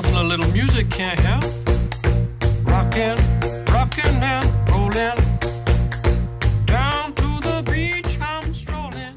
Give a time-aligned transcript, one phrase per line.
[0.00, 1.44] Shuffle a little music, can't help.
[2.64, 3.16] Rockin',
[3.70, 5.14] rockin' and rollin'.
[6.64, 9.14] Down to the beach, I'm strolling.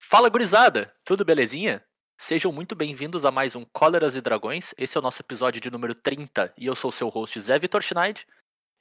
[0.00, 1.80] Fala gurizada, tudo belezinha?
[2.16, 4.74] Sejam muito bem-vindos a mais um Cóleras e Dragões.
[4.76, 7.56] Esse é o nosso episódio de número 30 e eu sou o seu host Zé
[7.56, 8.26] Vitor Schneid.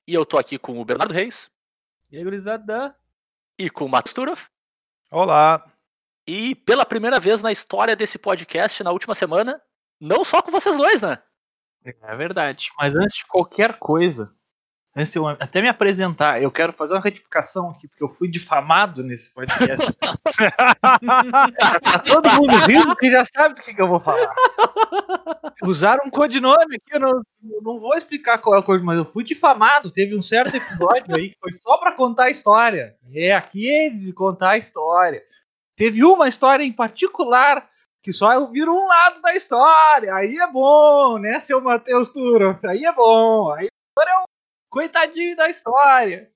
[0.07, 1.47] E eu tô aqui com o Bernardo Reis
[2.11, 2.95] E aí, gurizada?
[3.59, 4.39] e com o Matos Turov.
[5.11, 5.63] Olá.
[6.25, 9.61] E pela primeira vez na história desse podcast, na última semana,
[9.99, 11.19] não só com vocês dois, né?
[12.01, 12.69] É verdade.
[12.77, 14.33] Mas antes de qualquer coisa,
[14.95, 19.03] antes eu até me apresentar, eu quero fazer uma retificação aqui, porque eu fui difamado
[19.03, 19.93] nesse podcast.
[21.83, 24.35] tá todo mundo rindo que já sabe do que, que eu vou falar.
[25.63, 28.97] Usaram um codinome aqui, eu não, eu não vou explicar qual é o codinome, mas
[28.97, 29.91] eu fui difamado.
[29.91, 32.95] Teve um certo episódio aí que foi só pra contar a história.
[33.13, 35.21] É, aqui de contar a história.
[35.75, 37.69] Teve uma história em particular
[38.07, 40.15] que só eu viro um lado da história.
[40.15, 42.57] Aí é bom, né, seu Matheus Turo?
[42.63, 43.51] Aí é bom.
[43.51, 44.23] Aí agora é um
[44.69, 46.31] coitadinho da história.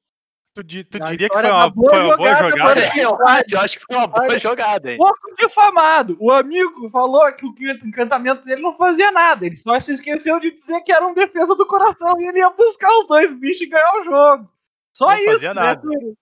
[0.53, 2.81] Tu, tu A diria que foi uma, da boa foi uma boa jogada, jogada?
[2.81, 3.45] mano.
[3.53, 4.97] Eu, acho- que foi uma boa jogada, hein?
[4.97, 6.17] Pouco difamado.
[6.19, 7.55] O amigo falou que o
[7.87, 9.45] encantamento dele não fazia nada.
[9.45, 12.49] Ele só se esqueceu de dizer que era um defesa do coração e ele ia
[12.49, 14.51] buscar os dois bichos e ganhar o jogo.
[14.93, 15.81] Só Não isso, fazia né, nada.
[15.81, 16.17] Túlio?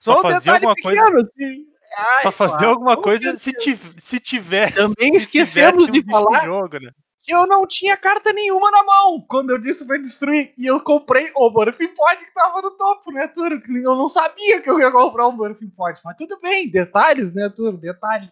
[0.00, 1.75] Só Só um fazia detalhe alguma coisa- pequeno, assim.
[1.96, 4.74] Ai, Só fazer claro, alguma coisa se, tiv se tivesse.
[4.74, 6.90] Também se esquecemos tivesse um de falar jogo, né?
[7.26, 10.54] que eu não tinha carta nenhuma na mão quando eu disse vai destruir.
[10.56, 13.26] E eu comprei o Morphin Pod que tava no topo, né?
[13.26, 16.00] Que Eu não sabia que eu ia comprar um Morphin Pod.
[16.04, 17.78] Mas tudo bem, detalhes, né, Túlio?
[17.78, 18.30] Detalhes.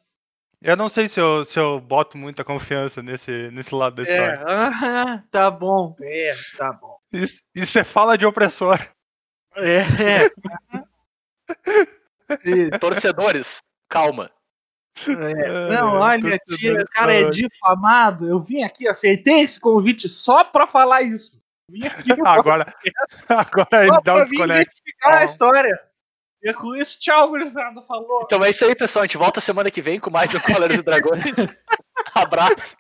[0.63, 4.05] Eu não sei se eu, se eu boto muita confiança nesse, nesse lado da É,
[4.05, 4.45] história.
[4.47, 5.97] ah, tá bom.
[6.01, 6.97] É, tá bom.
[7.13, 8.79] Isso, isso é fala de opressor.
[9.57, 10.31] É, é.
[12.81, 14.31] Torcedores, calma.
[15.09, 18.29] É, Não, olha, torcedor tia, o cara é difamado.
[18.29, 21.33] Eu vim aqui, aceitei esse convite só pra falar isso.
[21.69, 22.73] Vim aqui Agora,
[23.29, 24.75] agora ele dá um desconecto.
[25.03, 25.81] a história.
[26.43, 27.81] E é com isso, tchau, gurizada.
[27.83, 28.23] Falou.
[28.25, 29.03] Então é isso aí, pessoal.
[29.03, 31.23] A gente volta semana que vem com mais um Cóleras e Dragões.
[32.15, 32.77] Abraço.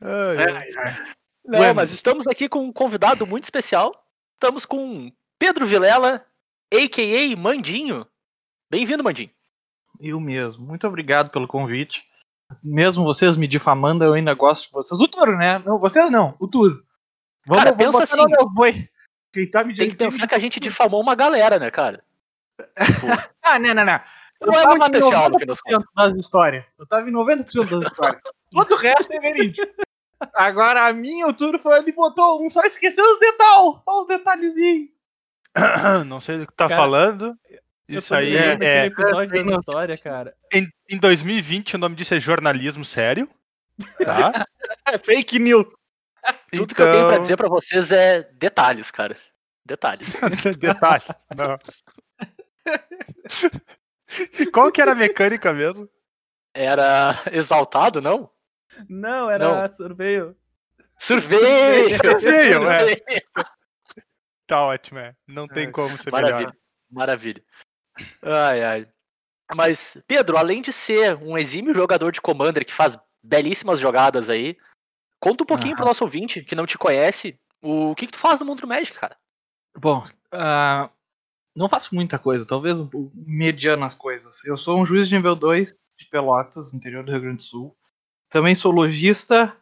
[0.00, 0.38] Ai,
[0.76, 0.96] ai.
[1.44, 1.74] Não, Bueno.
[1.74, 3.92] mas estamos aqui com um convidado muito especial.
[4.34, 6.24] Estamos com Pedro Vilela,
[6.72, 7.36] a.k.a.
[7.36, 8.06] Mandinho.
[8.70, 9.30] Bem-vindo, Mandinho.
[9.98, 10.64] Eu mesmo.
[10.64, 12.04] Muito obrigado pelo convite.
[12.62, 15.00] Mesmo vocês me difamando, eu ainda gosto de vocês.
[15.00, 15.58] O Turo, né?
[15.58, 16.84] Não, vocês não, o Turo.
[17.46, 18.30] Vamos, Cara, vamos pensa assim.
[18.30, 18.88] meu boi.
[19.32, 22.02] Quem tá me Tem que pensar que a gente difamou uma galera, né, cara?
[22.84, 23.06] Tipo,
[23.42, 24.00] Ah, não, não, não.
[24.40, 25.82] não é tava muito em especial no fim das contas.
[25.82, 26.64] 90% das histórias.
[26.78, 28.22] Eu tava em 90% das histórias.
[28.52, 29.72] Todo o resto é verídico.
[30.34, 34.06] Agora a minha, o Turo foi ele botou um, só esqueceu os detalhes, só os
[34.06, 34.90] detalhezinhos.
[36.06, 37.36] Não sei do que tá Cara, falando.
[37.96, 40.34] Isso aí é, é- episódio é, da história, cara.
[40.52, 43.28] em, em 2020 o nome disso é jornalismo sério.
[44.04, 44.46] Tá?
[44.86, 45.66] É fake news.
[46.52, 49.16] Tudo que eu tenho pra Então- dizer pra vocês é detalhes, cara.
[49.64, 50.18] Detalhes.
[50.58, 51.04] Detalhe.
[51.36, 51.58] Não.
[54.52, 55.88] Qual que era a mecânica mesmo?
[56.52, 58.30] Era exaltado, não?
[58.88, 59.72] Não, era Não.
[59.72, 60.36] sorveio.
[60.98, 61.88] Sorveio!
[61.96, 62.96] Sorveio, é.
[64.46, 65.14] Tá ótimo, é.
[65.28, 66.38] Não tem como ser Maravilha.
[66.38, 66.54] melhor.
[66.90, 67.42] Maravilha.
[68.22, 68.88] Ai, ai.
[69.54, 74.56] Mas, Pedro, além de ser um exímio jogador de Commander que faz belíssimas jogadas aí,
[75.18, 75.90] conta um pouquinho pro Aham.
[75.90, 78.96] nosso ouvinte que não te conhece o que, que tu faz no mundo do Magic,
[78.96, 79.16] cara.
[79.76, 80.90] Bom, ah,
[81.54, 84.44] não faço muita coisa, talvez um pouco mediano as coisas.
[84.44, 87.76] Eu sou um juiz de nível 2 de Pelotas, interior do Rio Grande do Sul.
[88.30, 89.54] Também sou lojista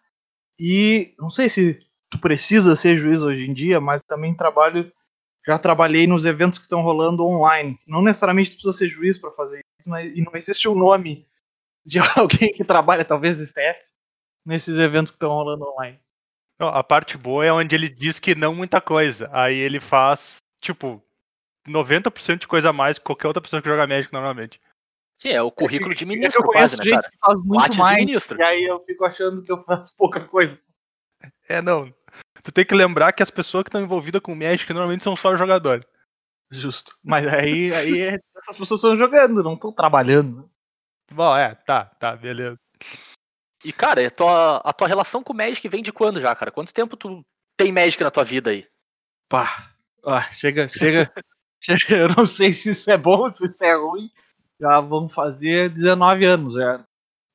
[0.58, 1.78] e não sei se
[2.10, 4.92] tu precisa ser juiz hoje em dia, mas também trabalho,
[5.48, 7.78] já trabalhei nos eventos que estão rolando online.
[7.86, 11.26] Não necessariamente tu precisa ser juiz para fazer isso, mas e não existe um nome
[11.86, 13.80] de alguém que trabalha, talvez staff,
[14.44, 15.98] nesses eventos que estão rolando online.
[16.60, 19.30] Não, a parte boa é onde ele diz que não muita coisa.
[19.32, 21.02] Aí ele faz, tipo,
[21.66, 24.60] 90% de coisa a mais que qualquer outra pessoa que joga Magic normalmente.
[25.16, 27.10] Sim, é o currículo de eu ministro conheço quase, né, gente cara?
[27.10, 27.96] que faz muito Lattes de mais.
[27.96, 28.38] ministro.
[28.38, 30.58] E aí eu fico achando que eu faço pouca coisa.
[31.48, 31.92] É, não.
[32.48, 35.36] Tu tem que lembrar que as pessoas que estão envolvidas com Magic normalmente são só
[35.36, 35.84] jogadores.
[36.50, 36.96] Justo.
[37.04, 40.50] Mas aí, aí é- essas pessoas estão jogando, não estão trabalhando.
[41.12, 42.58] Bom, é, tá, tá, beleza.
[43.62, 46.50] E, cara, a tua, a tua relação com o Magic vem de quando já, cara?
[46.50, 47.22] Quanto tempo tu
[47.54, 48.66] tem Magic na tua vida aí?
[49.28, 49.70] Pá.
[50.02, 51.12] Ó, chega, chega,
[51.62, 51.96] chega.
[51.98, 54.10] Eu não sei se isso é bom, se isso é ruim.
[54.58, 56.82] Já vão fazer 19 anos já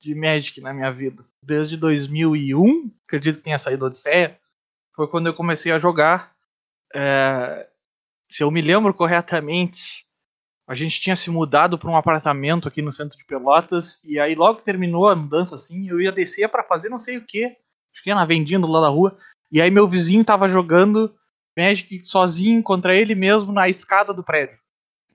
[0.02, 1.24] de Magic na minha vida.
[1.40, 4.42] Desde 2001, acredito que tenha saído Odisseia,
[4.96, 6.34] foi quando eu comecei a jogar.
[6.94, 7.68] É,
[8.30, 10.06] se eu me lembro corretamente,
[10.68, 14.36] a gente tinha se mudado para um apartamento aqui no centro de Pelotas e aí
[14.36, 17.58] logo que terminou a mudança assim, eu ia descer para fazer não sei o que
[17.94, 19.18] Fiquei na vendinha do lado da rua.
[19.52, 21.16] E aí meu vizinho tava jogando
[21.56, 24.58] Magic sozinho contra ele mesmo na escada do prédio.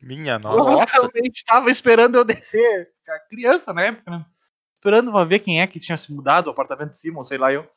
[0.01, 0.57] Minha nossa.
[0.59, 0.87] Nossa.
[0.87, 2.89] Provavelmente tava esperando eu descer.
[3.09, 4.25] A criança na época, né?
[4.75, 7.37] Esperando pra ver quem é que tinha se mudado, o apartamento de cima, ou sei
[7.37, 7.69] lá eu.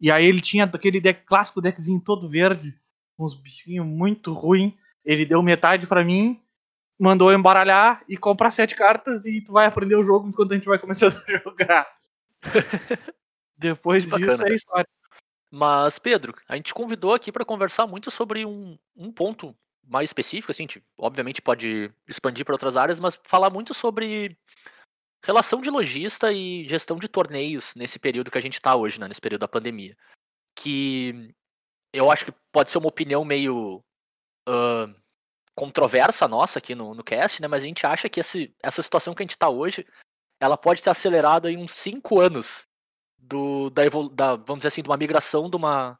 [0.00, 2.78] E aí ele tinha aquele deck, clássico deckzinho todo verde,
[3.16, 4.76] com uns bichinhos muito ruim.
[5.04, 6.40] Ele deu metade pra mim,
[6.98, 10.54] mandou eu embaralhar e comprar sete cartas e tu vai aprender o jogo enquanto a
[10.54, 11.88] gente vai começando a jogar.
[13.56, 14.88] Depois Que disso bacana, é história.
[15.50, 19.54] Mas, Pedro, a gente convidou aqui para conversar muito sobre um, um ponto
[19.88, 24.36] mais específico, assim, a gente obviamente pode expandir para outras áreas, mas falar muito sobre
[25.24, 29.08] relação de lojista e gestão de torneios nesse período que a gente está hoje, né,
[29.08, 29.96] nesse período da pandemia.
[30.56, 31.34] Que
[31.92, 33.82] eu acho que pode ser uma opinião meio
[34.48, 34.88] ah,
[35.54, 39.14] controversa nossa aqui no, no cast, né, mas a gente acha que esse, essa situação
[39.14, 39.84] que a gente está hoje,
[40.40, 42.66] ela pode ter acelerado em uns cinco anos
[43.18, 43.82] do, da,
[44.12, 45.98] da, vamos dizer assim, de uma migração de, uma,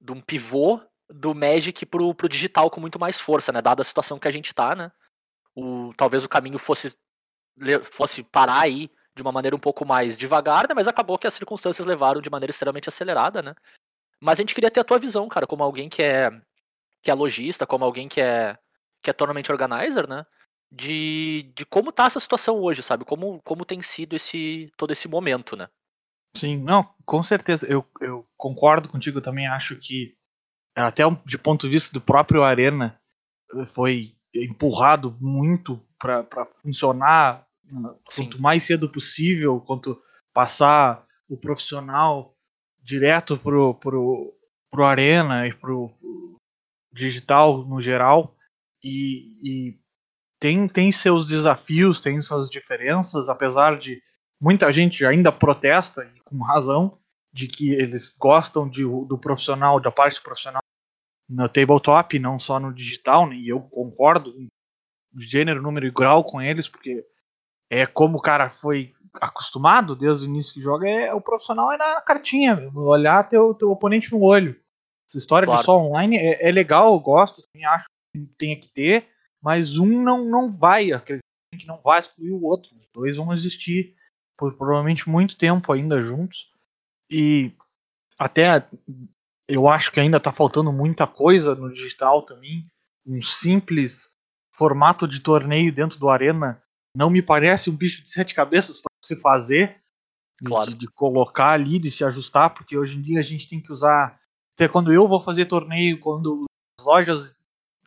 [0.00, 3.60] de um pivô do Magic pro, pro digital com muito mais força, né?
[3.60, 4.90] Dada a situação que a gente tá, né?
[5.54, 6.96] O, talvez o caminho fosse,
[7.90, 10.74] fosse parar aí de uma maneira um pouco mais devagar, né?
[10.74, 13.54] Mas acabou que as circunstâncias levaram de maneira extremamente acelerada, né?
[14.20, 16.30] Mas a gente queria ter a tua visão, cara, como alguém que é
[17.02, 18.58] que é lojista, como alguém que é
[19.02, 20.24] que é tournament organizer, né?
[20.72, 23.04] De, de como tá essa situação hoje, sabe?
[23.04, 25.68] Como, como tem sido esse todo esse momento, né?
[26.36, 27.66] Sim, não, com certeza.
[27.66, 30.16] Eu, eu concordo contigo, eu também acho que,
[30.74, 32.98] até de ponto de vista do próprio Arena,
[33.68, 38.24] foi empurrado muito para funcionar uh, Sim.
[38.24, 39.98] quanto mais cedo possível, quanto
[40.34, 42.34] passar o profissional
[42.82, 44.34] direto pro, pro,
[44.70, 46.36] pro Arena e pro, pro
[46.92, 48.36] digital no geral.
[48.82, 49.78] E, e
[50.38, 54.02] tem, tem seus desafios, tem suas diferenças, apesar de
[54.38, 56.98] muita gente ainda protesta, e com razão,
[57.32, 60.60] de que eles gostam de, do profissional, da parte profissional
[61.26, 64.48] no tabletop, não só no digital, né, e eu concordo em
[65.16, 67.04] gênero, número e grau com eles, porque
[67.70, 71.76] é como o cara foi acostumado desde o início que joga, é o profissional é
[71.76, 74.58] na cartinha, olhar teu, teu oponente no olho.
[75.08, 75.60] Essa história Claro.
[75.60, 79.06] de só online é, é legal, eu gosto, também acho que tem que ter,
[79.42, 81.22] mas um não, não vai, acredito
[81.58, 82.74] que não vai excluir o outro.
[82.76, 83.94] Os dois vão existir
[84.36, 86.50] por provavelmente muito tempo ainda juntos.
[87.10, 87.52] E
[88.18, 88.66] até
[89.46, 92.66] eu acho que ainda está faltando muita coisa no digital também.
[93.06, 94.13] Um simples
[94.56, 96.62] formato de torneio dentro do Arena
[96.96, 99.80] não me parece um bicho de sete cabeças para se fazer.
[100.40, 100.70] de- Claro.
[100.70, 103.72] De, de colocar ali, de se ajustar, porque hoje em dia a gente tem que
[103.72, 104.18] usar.
[104.56, 106.44] Até quando eu vou fazer torneio, quando
[106.78, 107.36] as lojas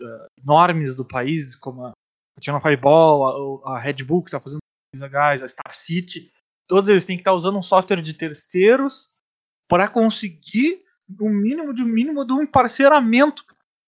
[0.02, 1.94] eh, enormes do país, como a
[2.42, 4.60] Channel Fireball, a, a Red Bull que está fazendo
[4.96, 6.32] legais, a Star City,
[6.68, 9.10] todos eles têm que estar usando um software de terceiros
[9.70, 10.84] para conseguir
[11.20, 13.44] o mínimo de mínimo de um parceiramento.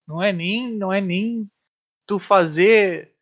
[0.07, 1.47] Não é nem, não é nem
[2.09, 3.13] tu fazer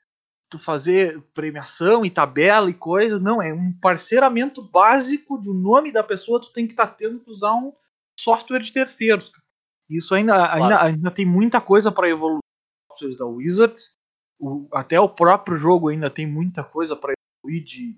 [0.49, 6.01] tu fazer premiação e tabela e coisa, não, é um parceiramento básico do nome da
[6.01, 7.73] pessoa, tu tem que estar tendo que usar um
[8.17, 9.29] software de terceiros.
[9.89, 12.39] Isso ainda, ainda, ainda tem muita coisa para evoluir
[12.89, 13.91] softwares da Wizards.
[14.39, 17.13] O- até o próprio jogo ainda tem muita coisa para
[17.43, 17.97] evoluir de,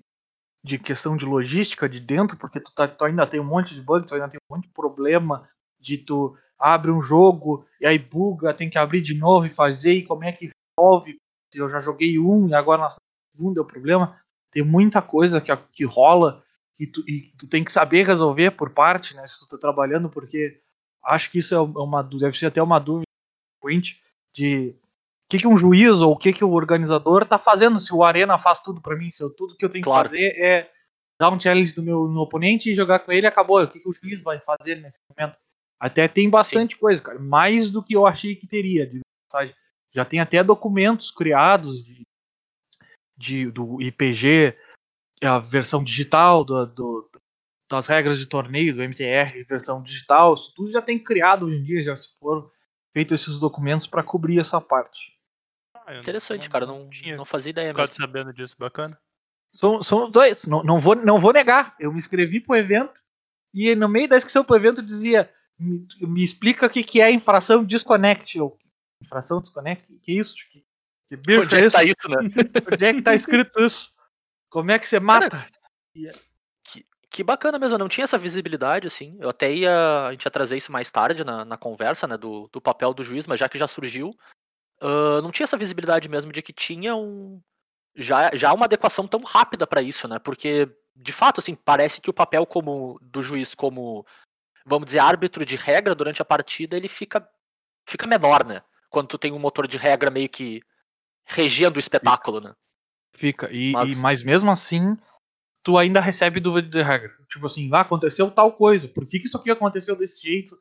[0.64, 3.80] de questão de logística de dentro, porque tu, tá- tu ainda tem um monte de
[3.80, 5.48] bug, tu ainda tem um monte de problema
[5.78, 9.92] de tu abre um jogo e aí buga, tem que abrir de novo e fazer,
[9.94, 11.18] e como é que resolve?
[11.52, 12.90] Se eu já joguei um e agora na
[13.34, 14.16] segunda é o problema.
[14.52, 16.42] Tem muita coisa que, que rola
[16.76, 19.26] que tu, e tu tem que saber resolver por parte, né?
[19.26, 20.60] Se tu tá trabalhando, porque
[21.04, 23.04] acho que isso é uma dú- deve ser até uma dúvida
[23.60, 24.00] frequente
[24.34, 27.92] de o que, que um juiz ou o que, que o organizador tá fazendo se
[27.94, 30.08] o Arena faz tudo para mim, se eu, tudo que eu tenho Claro.
[30.08, 30.70] que fazer é
[31.20, 33.62] dar um challenge do meu no oponente e jogar com ele e acabou.
[33.62, 35.36] O que, que o juiz vai fazer nesse momento?
[35.78, 37.18] Até tem bastante coisa, cara.
[37.18, 38.86] Mais do que eu achei que teria.
[38.86, 39.54] de passagem.
[39.92, 42.06] Já tem até documentos criados de,
[43.16, 44.56] de- do IPG,
[45.22, 47.10] a versão digital do, do-
[47.68, 50.34] das regras de torneio do MTR, versão digital.
[50.34, 52.50] Isso tudo já tem criado hoje em dia, já se foram
[52.92, 55.16] feitos esses documentos para cobrir essa parte.
[55.76, 56.66] Ah, eu não- Interessante, cara.
[56.66, 57.94] Não, tinha não fazia ideia mesmo.
[57.94, 58.98] sabendo disso, bacana.
[59.52, 61.74] São, são dois, não, não, vou, não vou negar.
[61.78, 63.00] Eu me inscrevi pro evento
[63.52, 67.10] e no meio da inscrição pro evento dizia: me, me explica o que, que é
[67.10, 68.38] infração disconnect.
[68.38, 68.56] Eu,
[69.02, 69.86] infração disconnect?
[70.02, 70.34] Que isso?
[70.50, 70.64] Que,
[71.08, 71.76] que bicho Onde é que isso?
[71.76, 72.16] tá isso, né?
[72.72, 73.92] Onde é que tá escrito isso?
[74.48, 75.46] Como é que você mata?
[77.10, 79.16] Que bacana mesmo, eu não tinha essa visibilidade, assim.
[79.20, 80.06] Eu até ia.
[80.06, 82.16] A gente ia trazer isso mais tarde na, na conversa, né?
[82.16, 84.14] Do, do papel do juiz, mas já que já surgiu,
[84.80, 87.40] ah, não tinha essa visibilidade mesmo de que tinha um.
[87.96, 90.18] Já, já uma adequação tão rápida para isso, né?
[90.20, 94.06] Porque, de fato, assim, parece que o papel como do juiz como
[94.64, 97.26] vamos dizer, árbitro de regra durante a partida, ele fica,
[97.86, 98.62] fica menor, né?
[98.90, 100.60] Quando tu tem um motor de regra meio que
[101.24, 102.52] regendo o espetáculo, né?
[103.14, 103.50] Fica.
[103.52, 104.96] E, Mas- e- mas mesmo assim,
[105.62, 107.10] tu ainda recebe dúvida de regra.
[107.30, 108.88] Tipo assim, ah, aconteceu tal coisa.
[108.88, 110.54] Por que, que isso aqui aconteceu desse jeito?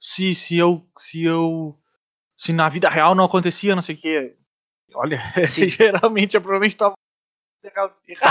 [0.00, 0.86] Se, se eu.
[0.98, 1.78] Se eu.
[2.38, 4.36] Se na vida real não acontecia, não sei o quê.
[4.94, 5.18] Olha,
[5.68, 6.94] geralmente eu provavelmente tava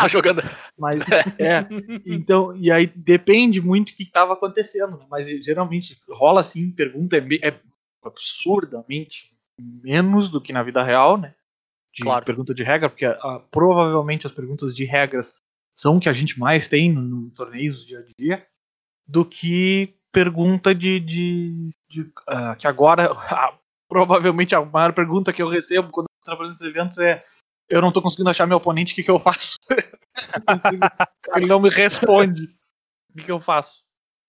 [0.09, 0.41] jogando.
[0.77, 0.99] Mas
[1.39, 1.65] é.
[2.05, 5.05] Então, e aí depende muito do que estava acontecendo, né?
[5.09, 7.59] Mas geralmente rola assim, pergunta é, é
[8.03, 11.35] absurdamente menos do que na vida real, né?
[11.93, 12.25] De Claro.
[12.25, 15.35] pergunta de regra, porque ah, provavelmente as perguntas de regras
[15.75, 18.47] são o que a gente mais tem no, no torneios dia a dia,
[19.07, 20.99] do que pergunta de.
[20.99, 26.21] de, de, ah, que agora, ah, provavelmente a maior pergunta que eu recebo quando eu
[26.21, 27.25] tô trabalhando nesses eventos é
[27.69, 29.57] eu não tô conseguindo achar meu oponente, o que, que eu faço?
[31.35, 32.45] Ele não me responde.
[33.11, 33.83] O que, que eu faço?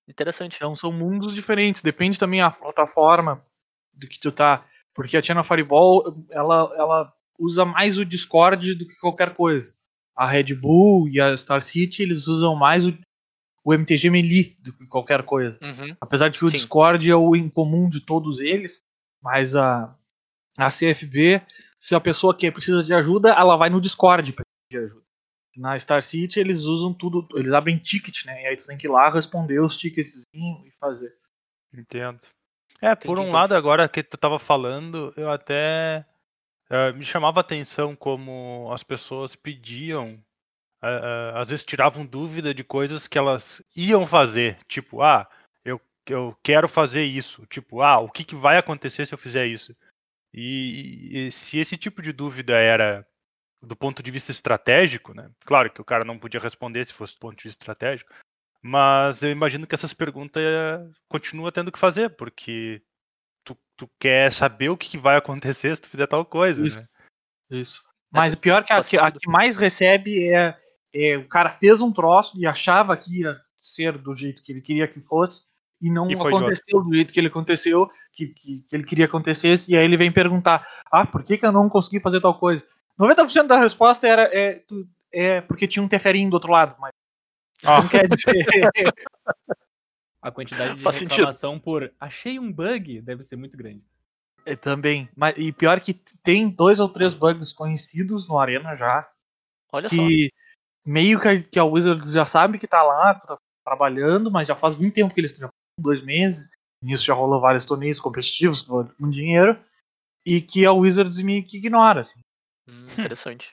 [0.07, 0.57] Interessante.
[0.57, 1.81] Então são mundos diferentes.
[1.81, 3.43] Depende também a plataforma
[4.01, 4.67] do que tu tá.
[4.95, 9.73] Porque a China Fireball, ela, ela usa mais o Discord do que qualquer coisa.
[10.17, 12.97] A Red Bull e a Star City, eles usam mais o,
[13.65, 15.59] o MTG Melee do que qualquer coisa.
[15.63, 15.97] Uhum.
[16.01, 16.57] Apesar de que o Sim.
[16.57, 18.83] Discord é o em comum de todos eles,
[19.23, 19.95] mas a,
[20.59, 21.41] a CFB,
[21.79, 25.01] se a pessoa que precisa de ajuda, ela vai no Discord pra pedir ajuda.
[25.57, 28.43] Na Star City eles usam tudo, eles abrem ticket, né?
[28.43, 31.13] E aí tu tem que ir lá responder os tickets e fazer.
[31.75, 32.21] Entendo.
[32.81, 33.35] É, por um então.
[33.35, 36.05] lado, agora que tu tava falando, eu até
[36.71, 40.23] eh, me chamava a atenção como as pessoas pediam,
[40.83, 45.29] eh, eh, às vezes tiravam dúvida de coisas que elas iam fazer, tipo, ah,
[45.65, 49.47] eu, eu quero fazer isso, tipo, ah, o que, que vai acontecer se eu fizer
[49.47, 49.77] isso?
[50.33, 53.07] E, e se esse tipo de dúvida era
[53.63, 55.31] do ponto de vista estratégico, né?
[55.45, 58.13] Claro que o cara não podia responder se fosse do ponto de vista estratégico,
[58.63, 62.83] mas eu imagino que essas perguntas eh, continua tendo que fazer, porque
[63.45, 66.79] tu, tu quer saber o que, vai acontecer se tu fizer tal coisa, Isso.
[66.79, 66.87] né?
[67.51, 67.83] Isso.
[68.11, 70.57] Mas pior que a, que a que mais recebe é,
[70.93, 74.61] é o cara fez um troço e achava que ia ser do jeito que ele
[74.61, 75.43] queria que fosse
[75.81, 79.11] e não E aconteceu do jeito que ele aconteceu, que, que, que ele queria que
[79.11, 82.39] acontecesse, e aí ele vem perguntar: ah, por que, que eu não consegui fazer tal
[82.39, 82.67] coisa?
[82.99, 84.63] 90% da resposta era é,
[85.13, 86.93] é porque tinha um teferinho do outro lado, mas
[87.65, 87.83] Ah.
[87.83, 88.45] não quer dizer.
[90.23, 91.13] A quantidade de Faz sentido.
[91.17, 93.83] reclamação por achei um bug deve ser muito grande.
[94.45, 95.09] É, também.
[95.17, 99.11] Mas, e pior que tem dois ou três bugs conhecidos no Arena já,
[99.73, 99.95] Olha só.
[99.97, 100.31] que
[100.85, 104.55] meio que a, que a Wizards já sabe que tá lá, tá trabalhando, mas já
[104.57, 105.49] faz muito tempo que eles estão
[105.79, 106.51] dois meses.
[106.83, 109.59] Nisso já rolou vários torneios competitivos com dinheiro.
[110.25, 112.03] E que a Wizards meio que ignora.
[112.03, 112.21] assim.
[112.69, 113.53] Hum, interessante.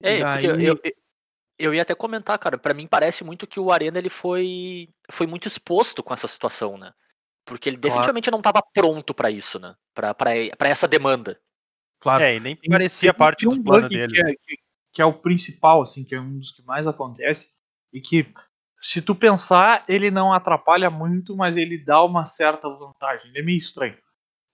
[0.00, 0.80] É, porque aí- eu, eu,
[1.58, 5.26] eu ia até comentar, cara, pra mim parece muito que o Arena ele foi foi
[5.26, 6.92] muito exposto com essa situação, né?
[7.44, 7.88] Porque ele Claro.
[7.90, 9.74] definitivamente não estava pronto pra isso, né?
[9.94, 10.14] Pra
[10.68, 11.40] essa demanda.
[12.00, 12.22] Claro.
[12.24, 14.12] É, e nem parecia tem- parte tem do um plano bug dele.
[14.12, 14.58] Que é, que-
[14.92, 17.50] que é o principal, assim, que é um dos que mais acontece.
[17.92, 18.26] E que,
[18.80, 23.28] se tu pensar, ele não atrapalha muito, mas ele dá uma certa vantagem.
[23.30, 23.96] Ele é meio estranho.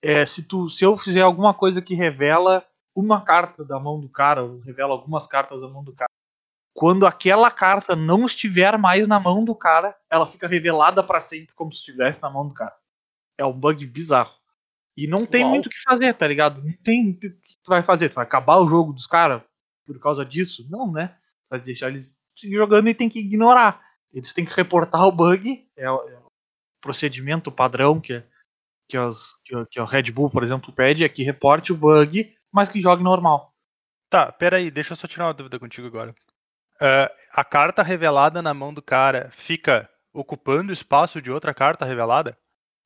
[0.03, 4.09] É, se, tu, se eu fizer alguma coisa que revela uma carta da mão do
[4.09, 6.11] cara, ou revela algumas cartas da mão do cara,
[6.75, 11.55] quando aquela carta não estiver mais na mão do cara, ela fica revelada pra sempre
[11.55, 12.75] como se estivesse na mão do cara.
[13.37, 14.35] É um bug bizarro.
[14.97, 15.51] E não tem Uau.
[15.51, 16.63] muito o que fazer, tá ligado?
[16.63, 17.31] Não tem o que
[17.63, 18.09] tu vai fazer.
[18.09, 19.43] Tu vai acabar o jogo dos caras
[19.87, 20.67] por causa disso?
[20.71, 21.17] Não, né?
[21.51, 23.83] Vai deixar eles jogando e tem que ignorar.
[24.13, 26.27] Eles têm que reportar o bug, é o, é o
[26.81, 28.23] procedimento padrão que,
[28.89, 32.35] que, os, que, que o Red Bull, por exemplo, pede, é que reporte o bug,
[32.51, 33.55] mas que jogue normal.
[34.11, 36.15] Tá, peraí, deixa eu só tirar uma dúvida contigo agora.
[36.83, 41.85] Ah, a carta revelada na mão do cara fica ocupando o espaço de outra carta
[41.85, 42.37] revelada?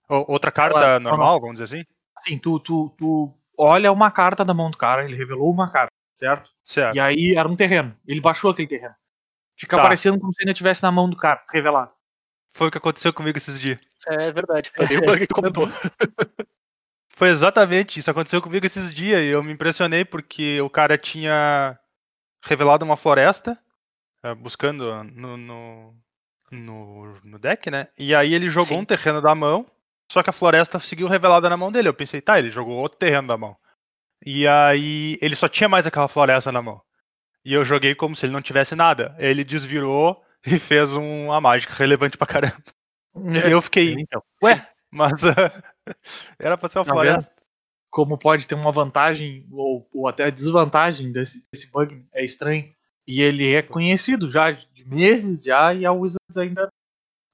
[0.09, 1.85] Ou outra carta Ela- normal, vamos dizer assim?
[2.17, 5.93] Assim, tu, tu, tu olha uma carta da mão do cara, ele revelou uma carta,
[6.15, 6.51] certo?
[6.63, 6.95] Certo.
[6.95, 7.97] E aí era um terreno.
[8.07, 8.95] Ele baixou aquele terreno.
[9.57, 9.83] Fica Tá.
[9.83, 11.91] parecendo como se ainda estivesse na mão do cara, revelado.
[12.55, 13.79] Foi o que aconteceu comigo esses dias.
[14.07, 14.71] É verdade.
[14.75, 15.67] Foi o bug que tu comentou.
[17.11, 21.79] Foi exatamente, isso aconteceu comigo esses dias e eu me impressionei porque o cara tinha
[22.45, 23.59] revelado uma floresta,
[24.35, 25.95] buscando no, no,
[26.51, 27.89] no, no deck, né?
[27.99, 28.83] E aí ele jogou Sim.
[28.83, 29.67] um terreno da mão,
[30.11, 31.89] só que a floresta seguiu revelada na mão dele.
[31.89, 33.57] Eu pensei, tá, ele jogou outro terreno da mão.
[34.25, 36.81] E aí ele só tinha mais aquela floresta na mão.
[37.45, 39.15] E eu joguei como se ele não tivesse nada.
[39.19, 42.57] Ele desvirou e fez um, uma mágica relevante pra caramba.
[43.17, 45.13] E eu fiquei, Então, ué, mas
[46.39, 47.33] era pra ser uma Tá floresta.
[47.91, 52.75] como pode ter uma vantagem ou, ou até desvantagem desse, desse bug é estranho.
[53.07, 56.69] E ele é conhecido já de meses já e a Wizards ainda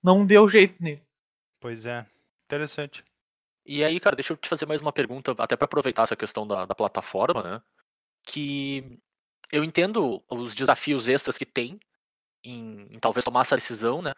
[0.02, 1.02] não deu jeito nele.
[1.60, 2.06] Pois é.
[2.46, 3.04] Interessante.
[3.64, 6.46] E aí, cara, deixa eu te fazer mais uma pergunta, até pra aproveitar essa questão
[6.46, 7.62] da, da plataforma, né?
[8.24, 8.98] Que
[9.50, 11.78] eu entendo os desafios extras que tem
[12.44, 14.12] em, em talvez tomar essa decisão, né?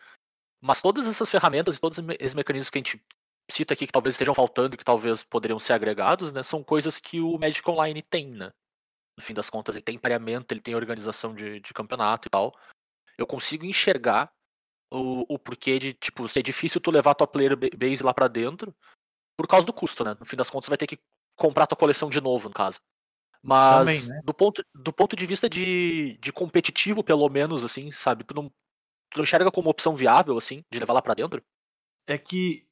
[0.60, 3.04] Mas todas essas ferramentas e todos esses mecanismos que a gente
[3.50, 6.42] cita aqui que talvez estejam faltando e que talvez poderiam ser agregados, né?
[6.42, 8.50] São coisas que o Magic Online tem, né?
[9.16, 12.52] No fim das contas, ele tem pareamento, ele tem organização de, de campeonato e tal.
[13.16, 14.32] Eu consigo enxergar
[14.90, 18.28] o, o porquê de, tipo, ser difícil tu levar tua player ba- base lá pra
[18.28, 18.74] dentro
[19.36, 20.16] por causa do custo, né?
[20.18, 20.98] No fim das contas, vai ter que
[21.36, 22.80] comprar tua coleção de novo, no caso.
[23.42, 24.20] Mas Também, né?
[24.24, 28.24] do, ponto, do ponto de vista de, de competitivo, pelo menos, assim, sabe?
[28.24, 28.48] Tu não,
[29.10, 31.42] tu não enxerga como opção viável, assim, de levar lá pra dentro?
[32.06, 32.66] é que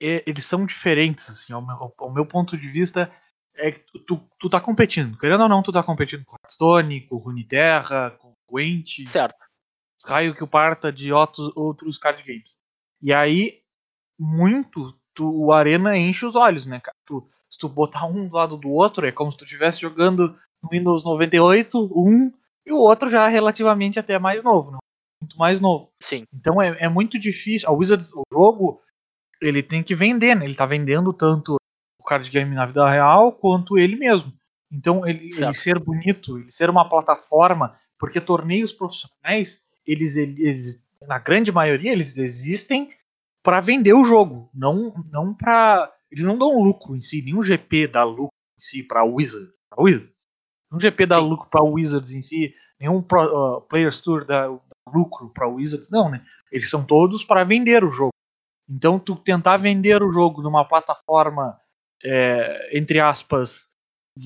[0.00, 3.12] é, eles são diferentes, assim, ao meu, ao meu ponto de vista,
[3.56, 5.18] é que tu, tu, tá competindo.
[5.18, 9.36] Querendo ou não, tu tá competindo com Hearthstone, com Runeterra, com Gwent, Certo.
[10.04, 12.58] raio que o parta de outros, outros card games.
[13.02, 13.60] E aí,
[14.18, 16.96] muito, tu, o Arena enche os olhos, né, cara?
[17.06, 20.38] Tu, se tu botar um do lado do outro, é como se tu estivesse jogando
[20.62, 22.32] no Windows 98, um,
[22.66, 24.78] e o outro já relativamente até mais novo, né?
[25.22, 25.90] Muito mais novo.
[26.00, 27.68] Sim, Então é, é muito difícil.
[27.68, 28.80] A Wizards, o jogo,
[29.40, 30.44] ele tem que vender, né?
[30.44, 31.59] Ele tá vendendo tanto o
[32.10, 34.32] card game na vida real quanto ele mesmo.
[34.70, 41.18] Então ele, ele ser bonito, ele ser uma plataforma, porque torneios profissionais, eles, eles na
[41.18, 42.90] grande maioria, eles existem
[43.44, 47.86] para vender o jogo, não não para eles não dão lucro em si, nenhum GP
[47.86, 50.12] dá lucro em si para Wizards, pra Wizards.
[50.70, 51.28] Nenhum GP dá Sim.
[51.28, 55.90] lucro para Wizards em si, nenhum Pro, uh, Players Tour dá, dá lucro para Wizards,
[55.90, 56.24] não, né?
[56.50, 58.10] Eles são todos para vender o jogo.
[58.68, 61.58] Então, tu tentar vender o jogo numa plataforma,
[62.02, 63.68] é, entre aspas,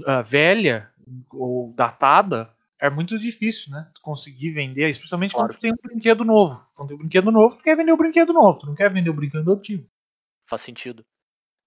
[0.06, 0.90] ah, velha
[1.32, 2.50] ou datada,
[2.80, 3.90] é muito difícil, né?
[3.94, 5.48] Tu conseguir vender, especialmente Claro.
[5.48, 6.66] quando tu tem um brinquedo novo.
[6.74, 9.10] Quando tem um brinquedo novo, tu quer vender o brinquedo novo, tu não quer vender
[9.10, 9.88] o brinquedo antigo.
[10.46, 11.04] faz sentido.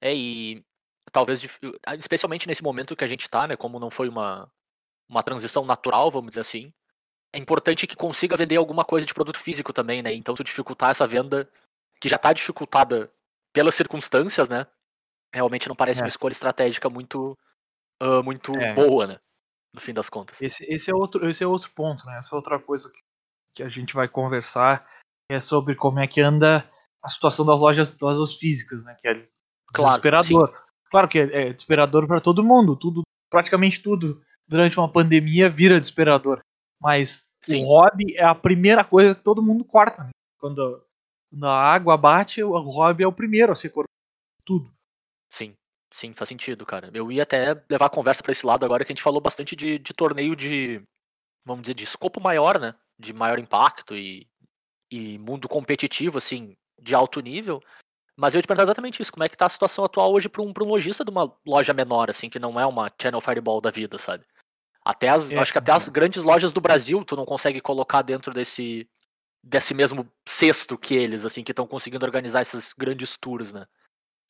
[0.01, 0.63] É, e
[1.11, 1.59] talvez, dif-
[1.97, 4.51] especialmente nesse momento que a gente tá, né, como não foi uma,
[5.09, 6.71] uma transição natural, vamos dizer assim,
[7.33, 10.91] é importante que consiga vender alguma coisa de produto físico também, né, então tu dificultar
[10.91, 11.49] essa venda,
[11.99, 13.11] que já tá dificultada
[13.51, 14.67] pelas circunstâncias, né,
[15.33, 16.03] realmente não parece É.
[16.03, 17.37] uma escolha estratégica muito,
[18.01, 18.73] ah, muito É.
[18.73, 19.19] boa, né,
[19.73, 20.41] no fim das contas.
[20.41, 22.17] Esse, esse, é, outro, esse é outro ponto, né?
[22.19, 22.99] Essa é outra coisa que,
[23.55, 24.87] que a gente vai conversar
[25.29, 26.69] é sobre como é que anda
[27.03, 28.95] a situação das lojas, das lojas físicas, né?
[29.01, 29.27] Que é
[29.73, 30.63] Claro, desesperador.
[30.89, 35.79] Claro que é, é desesperador para todo mundo, tudo, praticamente tudo durante uma pandemia vira
[35.79, 36.39] desesperador.
[36.81, 37.63] Mas Sim.
[37.63, 40.05] o hobby é a primeira coisa que todo mundo corta.
[40.05, 40.11] Né?
[40.39, 40.81] Quando,
[41.29, 43.87] quando a água bate, o hobby é o primeiro a ser cortado.
[44.45, 44.71] Tudo.
[45.29, 45.55] Sim,
[45.91, 46.89] sim, faz sentido, cara.
[46.93, 49.55] Eu ia até levar a conversa pra esse lado agora que a gente falou bastante
[49.55, 50.81] de, de torneio de,
[51.45, 52.75] vamos dizer, de escopo maior, né?
[52.97, 54.27] De maior impacto e,
[54.91, 57.61] e mundo competitivo, assim, de alto nível.
[58.15, 60.27] Mas eu ia te perguntar exatamente isso, como é que tá a situação atual hoje
[60.27, 63.21] pra um, pra um lojista de uma loja menor, assim, que não é uma Channel
[63.21, 64.25] Fireball da vida, sabe?
[64.83, 65.37] Até as, É.
[65.37, 68.89] acho que até as grandes lojas do Brasil tu não consegue colocar dentro desse
[69.43, 73.65] desse mesmo cesto que eles, assim, que estão conseguindo organizar esses grandes tours, né?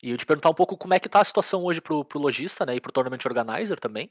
[0.02, 2.18] E eu te perguntar um pouco como é que tá a situação hoje pro, pro
[2.18, 4.10] lojista, né, e pro tournament organizer também.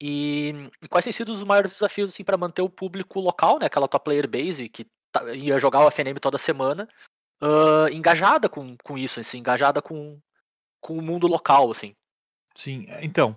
[0.00, 3.66] E, e quais têm sido os maiores desafios assim para manter o público local, né,
[3.66, 6.88] aquela tua player base que tá- ia jogar o FNM toda semana,
[7.40, 10.18] ah, engajada com, com isso, assim, engajada com,
[10.80, 11.94] com o mundo local, assim.
[12.56, 13.36] Sim, é, então,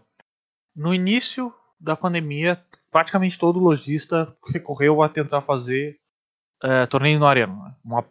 [0.75, 5.99] no início da pandemia, praticamente todo lojista recorreu a tentar fazer
[6.61, 7.53] é, torneio no Arena.
[7.53, 7.75] né?
[7.83, 8.05] Uma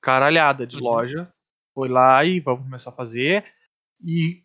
[0.00, 0.82] caralhada de Uhum.
[0.84, 1.32] loja
[1.78, 3.44] foi lá e vamos começar a fazer.
[4.02, 4.42] E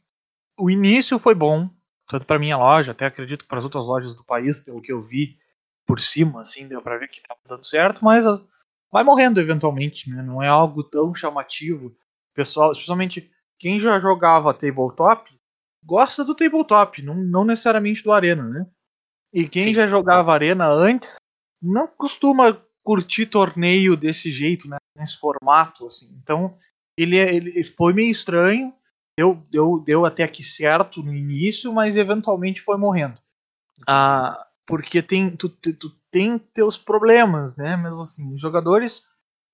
[0.55, 1.67] o início foi bom,
[2.07, 5.01] tanto para minha loja, até acredito para as outras lojas do país, pelo que eu
[5.01, 5.39] vi
[5.83, 8.39] por cima, assim, deu para ver que estava dando certo, mas ah,
[8.91, 10.21] vai morrendo eventualmente, né?
[10.21, 11.95] Não é algo tão chamativo.
[12.35, 15.35] Pessoal, especialmente quem já jogava tabletop,
[15.83, 18.67] gosta do tabletop, não, não necessariamente do Arena, né?
[19.33, 19.73] E quem Sim.
[19.73, 21.15] já jogava Arena antes
[21.59, 24.77] não costuma curtir torneio desse jeito, né?
[24.95, 26.15] Nesse formato, assim.
[26.21, 26.55] Então,
[26.97, 28.73] ele, é- ele ele foi meio estranho,
[29.17, 33.19] deu, deu, deu até aqui certo no início, mas eventualmente foi morrendo.
[33.87, 37.75] Ah, porque tem, tu, tu, tu tem teus problemas, né?
[37.75, 39.03] Mesmo assim, os jogadores,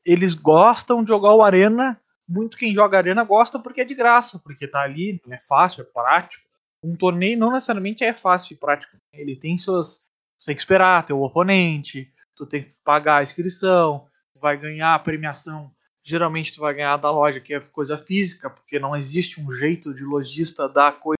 [0.05, 4.39] eles gostam de jogar o Arena, muito quem joga Arena gosta porque é de graça,
[4.39, 6.47] porque tá ali, é fácil, é prático.
[6.83, 8.95] Um torneio não necessariamente é fácil e prático.
[9.11, 9.97] Ele tem suas.
[10.39, 14.95] Tu tem que esperar teu oponente, tu tem que pagar a inscrição, tu vai ganhar
[14.95, 15.71] a premiação.
[16.09, 19.93] Geralmente tu vai ganhar da loja, que é coisa física, porque não existe um jeito
[19.93, 21.19] de lojista dar coisa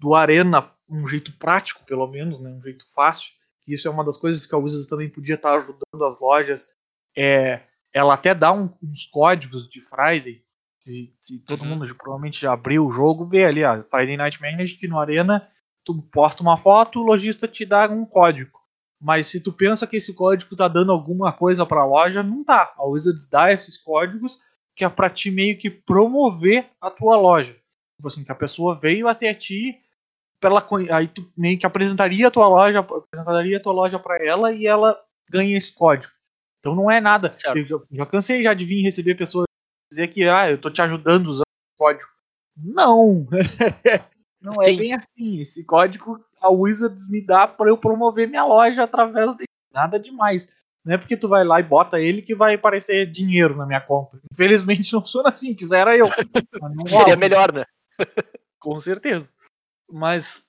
[0.00, 2.50] do Arena, um jeito prático, pelo menos, né?
[2.50, 3.32] um jeito fácil.
[3.68, 6.68] E isso é uma das coisas que a Wizards também podia estar ajudando as lojas.
[7.16, 7.62] É,
[7.92, 10.44] ela até dá um- uns códigos de Friday,
[10.80, 11.68] Se, se todo Uhum.
[11.70, 15.48] mundo provavelmente já abriu o jogo, vê ali, ó, Friday Night Magic no Arena,
[15.84, 18.60] tu posta uma foto, o lojista te dá um código.
[19.06, 22.74] Mas se tu pensa que esse código tá dando alguma coisa pra loja, não tá.
[22.76, 24.40] A Wizards dá esses códigos
[24.74, 27.52] que é pra ti meio que promover a tua loja.
[27.96, 29.80] Tipo assim, que a pessoa veio até ti,
[30.92, 34.66] aí tu meio que apresentaria a tua loja, apresentaria a tua loja pra ela e
[34.66, 36.12] ela ganha esse código.
[36.58, 37.30] Então não é nada.
[37.38, 37.54] Já,
[37.88, 39.46] já cansei já de vir receber pessoas
[39.88, 42.08] dizer que ah, eu tô te ajudando usando o código.
[42.56, 43.24] Não!
[44.42, 44.76] não é Sim.
[44.76, 45.40] bem assim.
[45.40, 49.48] Esse código a Wizards me dá pra eu promover minha loja através dele.
[49.72, 50.48] Nada demais.
[50.84, 53.80] Não é porque tu vai lá e bota ele que vai aparecer dinheiro na minha
[53.80, 54.20] conta.
[54.32, 56.06] Infelizmente não funciona assim, quisera eu.
[56.86, 57.64] Seria melhor, né?
[58.60, 59.28] Com certeza.
[59.90, 60.44] Mas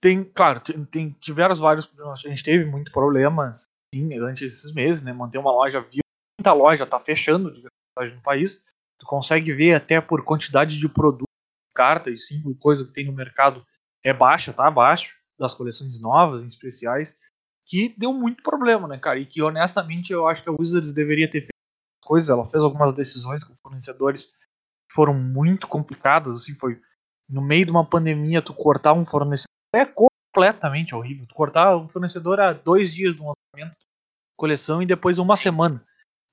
[0.00, 2.24] tem, claro, tem, tem tiveram vários problemas.
[2.24, 3.54] A gente teve muito problema,
[3.92, 5.12] sim, antes desses meses, né?
[5.12, 6.02] Manter uma loja viva.
[6.40, 8.62] Muita loja tá fechando diga-se de passagem, no país.
[8.98, 11.26] Tu consegue ver até por quantidade de produtos,
[11.74, 13.64] cartas e sim, coisa que tem no mercado
[14.04, 17.18] é baixa, tá abaixo das coleções novas, em especiais,
[17.66, 19.18] que deu muito problema, né, cara?
[19.18, 21.52] E que honestamente eu acho que a Wizards deveria ter feito
[22.02, 22.30] coisas.
[22.30, 26.80] Ela fez algumas decisões com fornecedores que foram muito complicadas, assim, foi
[27.28, 31.26] no meio de uma pandemia, tu cortar um fornecedor é completamente horrível.
[31.26, 33.78] Tu cortar um fornecedor a dois dias do lançamento,
[34.36, 35.82] coleção, e depois uma semana.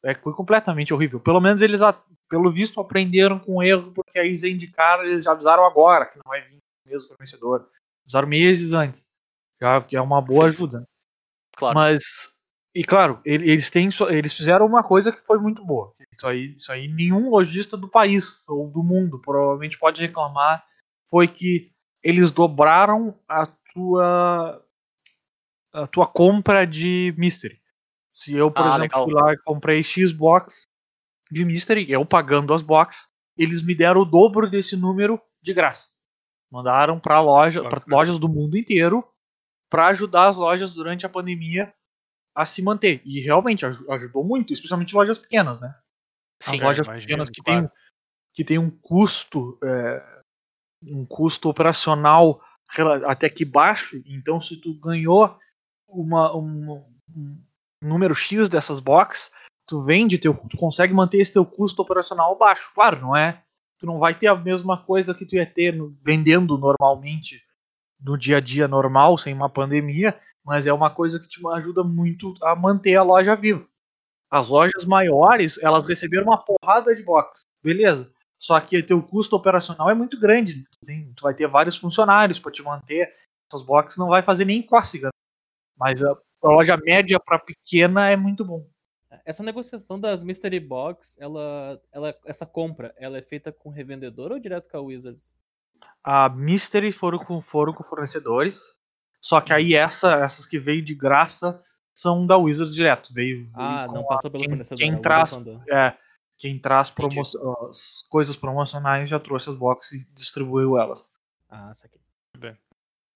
[0.03, 1.19] É, foi completamente horrível.
[1.19, 1.81] Pelo menos eles,
[2.29, 6.23] pelo visto, aprenderam com o erro, porque aí Zendikar eles já avisaram agora que não
[6.25, 7.69] vai vir o mesmo fornecedor.
[8.09, 9.05] Avisaram meses antes.
[9.61, 10.83] Já, que é uma boa ajuda.
[11.55, 11.75] Claro.
[11.75, 12.03] Mas,
[12.73, 15.93] e claro, ele- eles têm, eles fizeram uma coisa que foi muito boa.
[16.17, 20.65] Isso aí, isso aí nenhum lojista do país ou do mundo provavelmente pode reclamar.
[21.09, 24.65] Foi que eles dobraram a tua
[25.71, 27.61] a tua compra de mystery.
[28.15, 29.03] Se eu, por Ah, exemplo, legal.
[29.03, 30.67] fui lá e comprei X box
[31.29, 35.89] de mystery, eu pagando as boxes, eles me deram o dobro desse número de graça.
[36.51, 39.07] Mandaram para loja, lojas do mundo inteiro
[39.69, 41.73] para ajudar as lojas durante a pandemia
[42.35, 43.01] a se manter.
[43.05, 45.75] E realmente aju- ajudou muito, especialmente lojas pequenas, né?
[46.41, 47.67] Sim, As lojas imagino, pequenas que claro.
[47.67, 47.71] tem
[48.33, 50.21] que tem um custo é,
[50.83, 52.41] um custo operacional
[53.07, 54.01] até que baixo.
[54.05, 55.37] Então, se tu ganhou
[55.87, 56.85] uma, um,
[57.15, 57.43] um
[57.81, 59.31] número X dessas boxes,
[59.67, 62.71] tu vende, teu, tu consegue manter esse teu custo operacional baixo.
[62.73, 63.43] Claro, não é?
[63.79, 67.41] Tu não vai ter a mesma coisa que tu ia ter no- vendendo normalmente
[68.01, 71.83] no dia a dia normal, sem uma pandemia, mas é uma coisa que te ajuda
[71.83, 73.65] muito a manter a loja viva.
[74.31, 78.11] As lojas maiores, elas receberam uma porrada de box, beleza.
[78.39, 80.63] Só que teu custo operacional é muito grande.
[80.85, 83.13] Tem- tu vai ter vários funcionários para te manter.
[83.51, 85.09] Essas boxes não vai fazer nem cócega.
[85.77, 88.67] Mas a, a loja média para pequena é muito bom.
[89.25, 94.39] Essa negociação das Mystery Box, ela, ela, essa compra, ela é feita com revendedor ou
[94.39, 95.21] direto com a Wizards?
[96.03, 98.61] A Mystery foram com, foram com fornecedores.
[99.21, 101.61] Só que aí essa, essas que veio de graça
[101.93, 103.13] são da Wizard direto.
[103.13, 104.77] Veio, veio Ah, não a- passou pelo quem, fornecedor.
[104.77, 105.97] quem a Wizards traz, é,
[106.37, 107.21] quem traz promo-
[107.69, 111.11] as coisas promocionais já trouxe as boxes e distribuiu elas.
[111.49, 111.99] Ah, saquei.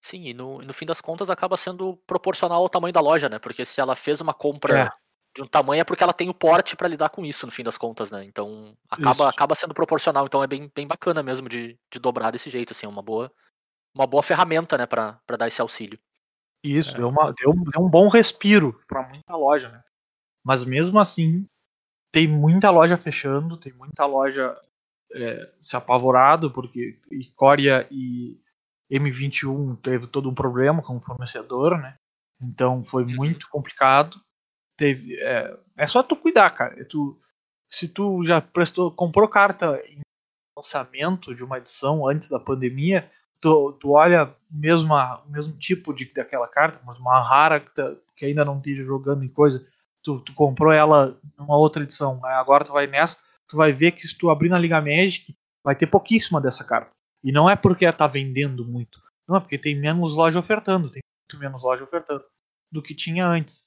[0.01, 3.29] Sim, e no, e no fim das contas acaba sendo proporcional ao tamanho da loja,
[3.29, 3.39] né?
[3.39, 4.89] Porque se ela fez uma compra É.
[5.35, 7.63] de um tamanho é porque ela tem o porte pra lidar com isso, no fim
[7.63, 8.23] das contas, né?
[8.23, 9.23] Então acaba, Isso.
[9.23, 10.25] acaba sendo proporcional.
[10.25, 13.31] Então é bem, bem bacana mesmo de, de dobrar desse jeito, assim, é uma boa,
[13.95, 15.99] uma boa ferramenta, né, pra, pra dar esse auxílio.
[16.63, 16.97] Isso, É.
[16.97, 19.83] deu, uma, deu, um- deu um bom respiro para muita loja, né?
[20.43, 21.45] Mas mesmo assim,
[22.11, 24.55] tem muita loja fechando, tem muita loja
[25.13, 28.39] é, se apavorado, porque Icória e
[28.91, 31.95] M21 teve todo um problema com o fornecedor, né?
[32.41, 33.15] Então foi Uhum.
[33.15, 34.21] muito complicado.
[34.83, 36.83] Teve, é, é só tu cuidar, cara.
[36.83, 37.17] Tu,
[37.71, 40.01] se tu já prestou, comprou carta em
[40.57, 46.49] lançamento de uma edição antes da pandemia, tu, tu olha o mesmo tipo de daquela
[46.49, 49.65] carta, mas uma rara que, tá- que ainda não esteja jogando em coisa,
[50.03, 53.17] tu, tu comprou ela numa outra edição, aí agora tu vai nessa,
[53.47, 56.91] tu vai ver que se tu abrir na Liga Magic, vai ter pouquíssima dessa carta.
[57.23, 60.89] E não é porque ela tá vendendo muito, não é porque tem menos loja ofertando,
[60.89, 62.25] tem muito menos loja ofertando
[62.69, 63.65] do que tinha antes.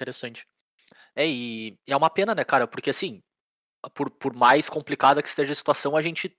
[0.00, 0.46] Interessante.
[1.14, 2.66] É, e, e é uma pena, né, cara?
[2.66, 3.22] Porque assim,
[3.94, 6.34] por, por mais complicada que esteja a situação, a gente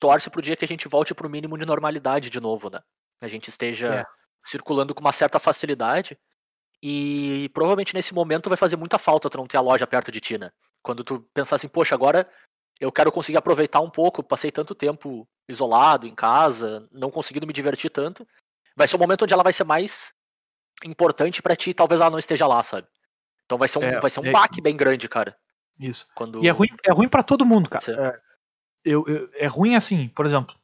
[0.00, 2.80] torce pro dia que a gente volte pro mínimo de normalidade de novo, né?
[3.20, 4.04] A gente esteja É.
[4.44, 6.18] circulando com uma certa facilidade.
[6.82, 10.20] E provavelmente nesse momento vai fazer muita falta tu não ter a loja perto de
[10.20, 10.50] ti, né?
[10.82, 12.28] Quando tu pensar assim, poxa, agora
[12.80, 17.52] eu quero conseguir aproveitar um pouco, passei tanto tempo isolado em casa, não conseguindo me
[17.52, 18.26] divertir tanto.
[18.76, 20.12] Vai ser o momento onde ela vai ser mais
[20.84, 22.88] importante pra ti, talvez ela não esteja lá, sabe?
[23.44, 25.36] Então vai ser um, É, vai ser um é- baque bem grande, cara.
[25.78, 26.06] Isso.
[26.14, 26.42] Quando...
[26.42, 27.84] E é ruim, é ruim para todo mundo, cara.
[27.88, 28.20] É,
[28.84, 30.54] eu, eu- é ruim assim, por exemplo,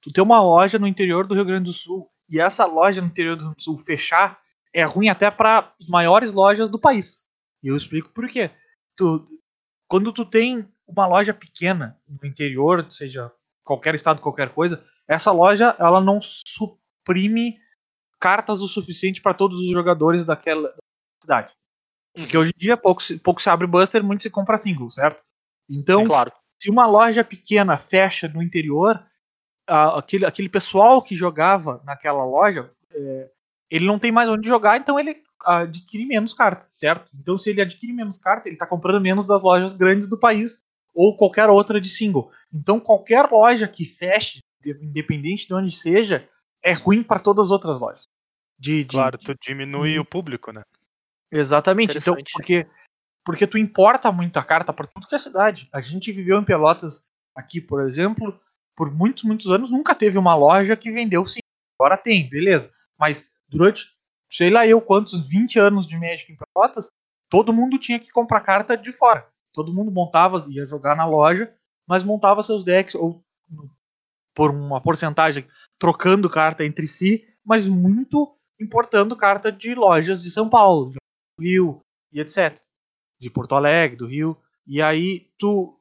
[0.00, 3.08] tu tem uma loja no interior do Rio Grande do Sul e essa loja no
[3.08, 4.40] interior do Rio Grande do Sul fechar
[4.72, 7.26] é ruim até para as maiores lojas do país.
[7.62, 8.50] E eu explico por quê.
[8.96, 9.28] Tu,
[9.88, 13.30] quando tu tem uma loja pequena no interior, seja
[13.64, 17.58] qualquer estado, qualquer coisa, essa loja ela não suprime
[18.18, 20.72] cartas o suficiente para todos os jogadores daquela
[21.22, 21.52] cidade.
[22.14, 25.22] Porque hoje em dia pouco se, pouco se abre Buster, muito se compra single, certo?
[25.68, 26.32] Então, Claro.
[26.60, 29.02] se uma loja pequena fecha no interior,
[29.66, 33.30] a- aquele, aquele pessoal que jogava naquela loja, é,
[33.70, 37.10] ele não tem mais onde jogar, então ele adquire menos carta, certo?
[37.18, 40.58] Então, se ele adquire menos carta, ele está comprando menos das lojas grandes do país
[40.94, 42.30] ou qualquer outra de single.
[42.52, 46.28] Então, qualquer loja que feche, de- independente de onde seja,
[46.62, 48.06] é ruim para todas as outras lojas.
[48.58, 50.62] De, de- Claro, tu diminui o público, né?
[51.32, 51.96] Exatamente.
[51.96, 52.66] Então, porque,
[53.24, 55.68] porque tu importa muita carta para tudo que é cidade.
[55.72, 58.38] A gente viveu em Pelotas aqui, por exemplo,
[58.76, 61.40] por muitos, muitos anos, nunca teve uma loja que vendeu sim.
[61.80, 62.72] Agora tem, beleza.
[62.98, 63.86] Mas durante,
[64.30, 66.90] sei lá eu quantos, 20 anos de Magic em Pelotas,
[67.30, 69.26] todo mundo tinha que comprar carta de fora.
[69.54, 71.52] Todo mundo montava, ia jogar na loja,
[71.86, 73.22] mas montava seus decks, ou
[74.34, 75.46] por uma porcentagem,
[75.78, 81.01] trocando carta entre si, mas muito importando carta de lojas de São Paulo, do
[81.42, 82.58] Rio e etc.
[83.20, 84.36] De Porto Alegre, do Rio.
[84.66, 85.78] E aí tu.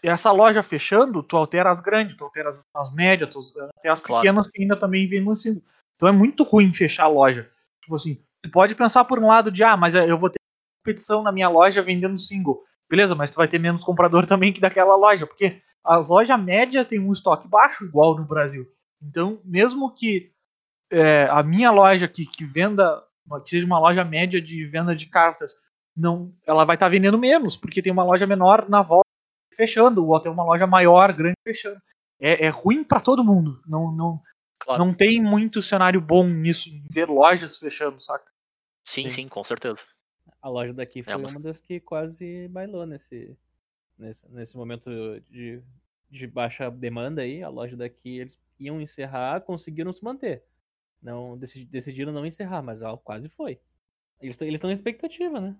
[0.00, 4.00] Essa loja fechando, tu altera as grandes, tu altera as, as médias, tu altera as
[4.00, 4.22] Claro.
[4.22, 5.62] pequenas que ainda também vêm no single.
[5.96, 7.50] Então é muito ruim fechar a loja.
[7.82, 10.38] Tipo assim, tu pode pensar por um lado de, ah, mas eu vou ter
[10.84, 12.62] competição na minha loja vendendo single.
[12.88, 16.86] Beleza, mas tu vai ter menos comprador também que daquela loja, porque as lojas médias
[16.86, 18.66] têm um estoque baixo igual no Brasil.
[19.02, 20.32] Então, mesmo que
[20.90, 23.02] é, a minha loja que, que venda,
[23.44, 25.52] que seja uma loja média de venda de cartas,
[25.96, 29.08] não, ela vai estar vendendo menos, porque tem uma loja menor na volta
[29.54, 31.80] fechando, ou tem uma loja maior, grande fechando.
[32.20, 33.60] É, é ruim para todo mundo.
[33.66, 34.20] Não, não,
[34.60, 34.84] Claro.
[34.84, 38.24] não tem muito cenário bom nisso, ver lojas fechando, saca?
[38.84, 39.10] Sim, Sim.
[39.10, 39.82] sim, com certeza.
[40.42, 43.36] A loja daqui foi mas- uma das que quase bailou nesse,
[43.98, 44.90] nesse, nesse momento
[45.30, 45.60] de,
[46.10, 47.42] de baixa demanda aí.
[47.42, 50.44] A loja daqui eles iam encerrar, conseguiram se manter.
[51.02, 53.60] Não decidi- decidiram não encerrar, mas ó, quase foi.
[54.20, 55.56] Eles estão na expectativa, né?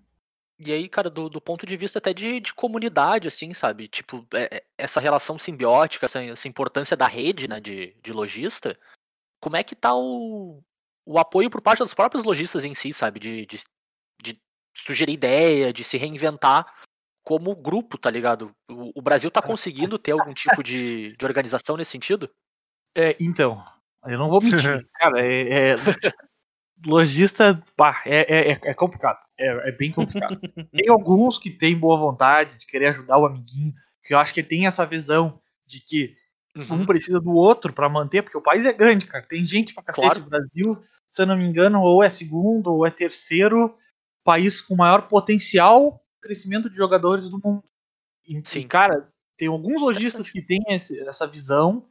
[0.58, 3.86] E aí, cara, do, do ponto de vista até de, de comunidade, assim, sabe?
[3.86, 8.76] Tipo, é- é- essa relação simbiótica, essa, essa importância da rede, né, de, de lojista,
[9.40, 10.60] como é que tá o,
[11.06, 13.20] o apoio por parte dos próprios lojistas em si, sabe?
[13.20, 13.62] De, de,
[14.20, 14.42] de
[14.74, 16.66] sugerir ideia, de se reinventar
[17.22, 18.52] como grupo, tá ligado?
[18.68, 22.28] O, o Brasil tá conseguindo ter algum tipo de, de organização nesse sentido?
[22.96, 23.64] É, então,
[24.06, 25.76] eu não vou mentir, cara, é, é-
[26.86, 30.38] lojista, pá, é, é, é complicado, é, é bem complicado.
[30.72, 34.42] tem alguns que têm boa vontade de querer ajudar o amiguinho, que eu acho que
[34.42, 36.16] tem essa visão de que
[36.70, 39.24] um precisa do outro pra manter, porque o país é grande, cara.
[39.24, 40.04] Tem gente pra cacete.
[40.06, 40.22] Claro.
[40.22, 40.82] O Brasil,
[41.12, 43.76] se eu não me engano, ou é segundo ou é terceiro
[44.24, 47.62] país com maior potencial de crescimento de jogadores do mundo.
[48.26, 48.60] E, Sim.
[48.60, 51.86] e, cara, tem alguns lojistas que têm esse- essa visão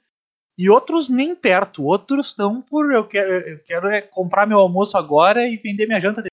[0.58, 1.84] e outros nem perto.
[1.84, 6.00] Outros estão por eu quero, eu quero é comprar meu almoço agora e vender minha
[6.00, 6.22] janta.
[6.22, 6.32] depois.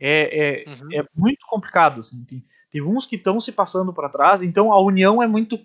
[0.00, 0.88] É, é, Uhum.
[1.00, 2.24] é muito complicado, assim.
[2.24, 5.58] Tem, tem uns que estão se passando para trás, então a união é muito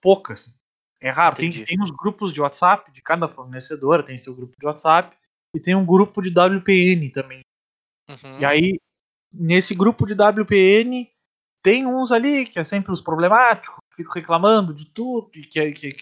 [0.00, 0.34] pouca.
[0.34, 0.52] assim.
[1.00, 1.36] É raro.
[1.36, 5.16] Tem, tem os grupos de WhatsApp de cada fornecedora, tem seu grupo de WhatsApp
[5.54, 7.40] e tem um grupo de WPN também.
[8.08, 8.38] Uhum.
[8.38, 8.80] E aí,
[9.32, 11.10] nesse grupo de WPN,
[11.62, 15.72] tem uns ali que é sempre os problemáticos, que ficam reclamando de tudo, e que,
[15.72, 15.92] que,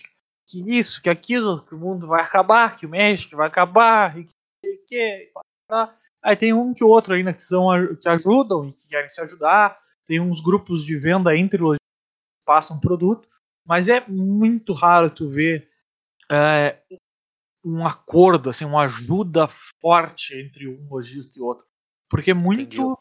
[0.49, 4.25] que isso, que aquilo, que o mundo vai acabar, que o México vai acabar, e
[4.25, 5.33] que, que, que.
[6.23, 7.69] Aí tem um que o outro ainda que, são,
[8.01, 9.79] que ajudam e que querem se ajudar.
[10.07, 13.29] Tem uns grupos de venda entre lojistas que passam produto,
[13.65, 15.69] mas é muito raro tu ver
[16.31, 16.79] é,
[17.63, 19.49] um acordo, assim, uma ajuda
[19.81, 21.67] forte entre um lojista e outro.
[22.09, 22.97] Porque muito Entendi.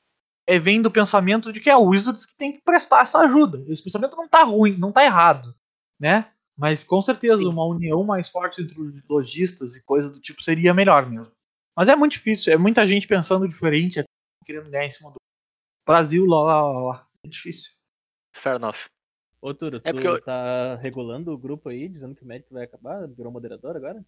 [0.46, 3.64] é vem do pensamento de que é o Wizards que tem que prestar essa ajuda.
[3.70, 5.56] Esse pensamento não tá ruim, não tá errado,
[5.98, 6.30] né?
[6.58, 7.48] Mas com certeza Sim.
[7.48, 11.32] uma união mais forte entre os lojistas e coisas do tipo seria melhor mesmo.
[11.76, 14.04] Mas é muito difícil, é muita gente pensando diferente,
[14.46, 15.18] querendo ganhar em cima do
[15.86, 17.08] Brasil, lá, lá, lá, lá.
[17.24, 17.72] É difícil.
[18.36, 18.88] Fair enough.
[19.40, 22.64] Ô, Turo, É tu eu- tá regulando o grupo aí, dizendo que o Magic vai
[22.64, 23.08] acabar?
[23.08, 24.04] Virou moderador agora?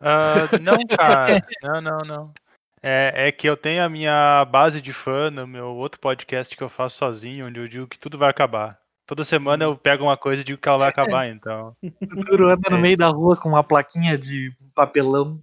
[0.00, 1.40] Ah, não, cara.
[1.62, 2.34] Não, não, não.
[2.80, 6.62] É, é que eu tenho a minha base de fã no meu outro podcast que
[6.62, 8.80] eu faço sozinho, onde eu digo que tudo vai acabar.
[9.08, 11.74] Toda semana eu pego uma coisa e digo que ela vai acabar, então.
[11.82, 12.80] O Turo anda no É.
[12.80, 15.40] meio da rua com uma plaquinha de papelão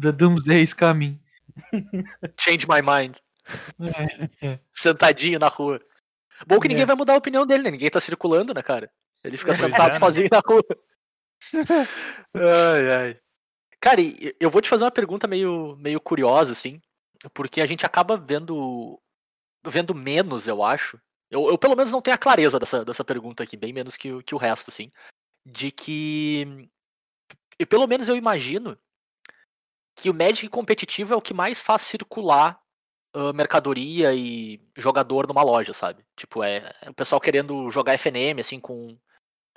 [0.00, 1.20] The Doomsday is coming.
[2.40, 3.16] Change my mind.
[4.40, 4.58] É, é.
[4.74, 5.78] Sentadinho na rua.
[6.46, 6.86] Bom que ninguém É.
[6.86, 7.70] vai mudar a opinião dele, né?
[7.70, 8.90] Ninguém tá circulando, né, cara?
[9.22, 9.98] Ele fica sentado é, né?
[9.98, 10.64] sozinho na rua.
[12.34, 13.18] ai, ai.
[13.78, 14.00] Cara,
[14.40, 16.80] eu vou te fazer uma pergunta meio, meio curiosa, assim,
[17.34, 18.98] porque a gente acaba vendo
[19.66, 20.98] vendo menos, eu acho.
[21.30, 24.12] Eu, eu pelo menos não tenho a clareza dessa, dessa pergunta aqui, bem menos que,
[24.12, 24.90] o- que o resto, assim.
[25.44, 26.68] De que.
[27.58, 28.78] E pelo menos eu imagino
[29.96, 32.60] que o Magic competitivo é o que mais faz circular
[33.14, 36.04] ah, mercadoria e jogador numa loja, sabe?
[36.14, 38.98] Tipo, é, é o pessoal querendo jogar FNM, assim, com.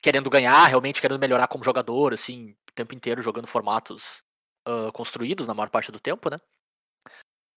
[0.01, 4.23] Querendo ganhar, realmente querendo melhorar como jogador, assim, o tempo inteiro jogando formatos
[4.65, 6.38] ah, construídos na maior parte do tempo, né?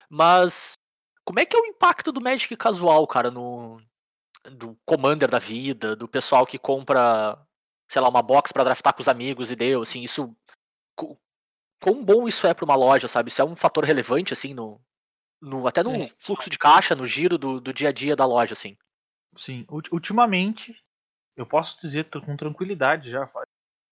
[0.08, 0.72] Mas
[1.24, 3.80] como é que é o impacto do Magic casual, cara, no
[4.44, 7.38] do Commander da vida, do pessoal que compra,
[7.88, 10.34] sei lá, uma box pra draftar com os amigos e deu, assim, isso
[11.80, 13.28] quão bom isso é pra uma loja, sabe?
[13.28, 14.80] Isso é um fator relevante assim no,
[15.40, 16.10] no até no É.
[16.18, 18.76] fluxo de caixa, no giro do, do dia a dia da loja, assim.
[19.36, 20.76] Sim, ulti- ultimamente,
[21.36, 23.46] eu posso dizer com tranquilidade já, falo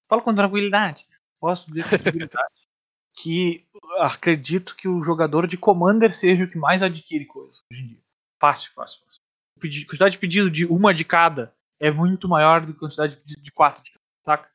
[0.08, 1.06] falo com tranquilidade,
[1.40, 2.54] posso dizer com tranquilidade
[3.16, 3.66] que
[3.98, 8.02] acredito que o jogador de Commander seja o que mais adquire coisa hoje em dia.
[8.40, 9.19] Fácil, fácil, fácil.
[9.56, 12.80] A pedi- quantidade de pedido de uma de cada é muito maior do que a
[12.80, 14.50] quantidade de pedido de quatro de cada, saca?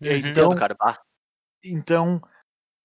[0.00, 0.10] Uhum.
[0.16, 0.76] Então, Entendo, cara.
[0.80, 1.00] Ah,
[1.64, 2.22] Então,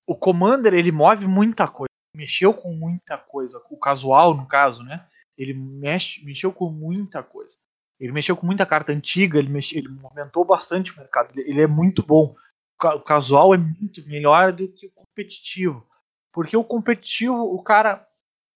[0.08, 1.89] o Commander, ele move muita coisa.
[2.15, 3.62] Mexeu com muita coisa.
[3.69, 5.05] O casual, no caso, né?
[5.38, 7.55] Ele mexe, mexeu com muita coisa.
[7.99, 11.32] Ele mexeu com muita carta antiga, ele, mexe, ele movimentou bastante o mercado.
[11.38, 12.34] Ele, ele é muito bom.
[12.34, 15.86] O ca- O casual é muito melhor do que o competitivo.
[16.34, 18.08] Porque o competitivo, o cara.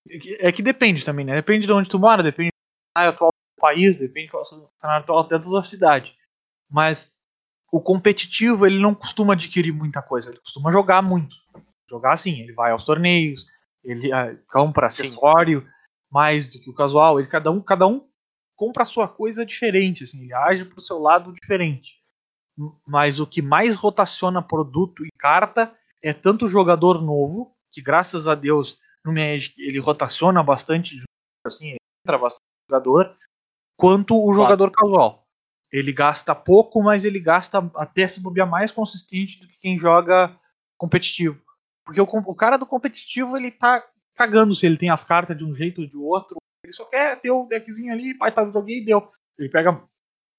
[0.10, 1.36] é que- É depende também, né?
[1.36, 2.52] Depende de onde tu mora, depende
[2.96, 6.16] atual do país, depende do cenário atual dentro da sua cidade.
[6.70, 7.12] Mas
[7.72, 11.36] o competitivo ele não costuma adquirir muita coisa, ele costuma jogar muito.
[11.90, 13.46] Jogar assim, ele vai aos torneios,
[13.84, 15.04] ele ah, compra Sim.
[15.04, 15.68] acessório
[16.12, 18.08] mais do que o casual, ele cada um cada um
[18.56, 21.96] compra a sua coisa diferente, assim, ele age pro seu lado diferente.
[22.88, 28.28] Mas o que mais rotaciona produto e carta é tanto o jogador novo, que graças
[28.28, 31.04] a Deus no Magic ele rotaciona bastante,
[31.46, 33.15] assim, ele entra bastante jogador,
[33.78, 35.28] quanto o jogador casual.
[35.71, 40.38] Ele gasta pouco, mas ele gasta até se bobear mais consistente do que quem joga
[40.78, 41.41] competitivo.
[41.84, 43.84] Porque o, o cara do competitivo, ele tá
[44.15, 46.38] cagando se ele tem as cartas de um jeito ou de outro.
[46.63, 49.12] Ele só quer ter o deckzinho ali, pai, tá, joguei e deu.
[49.38, 49.84] Ele pega.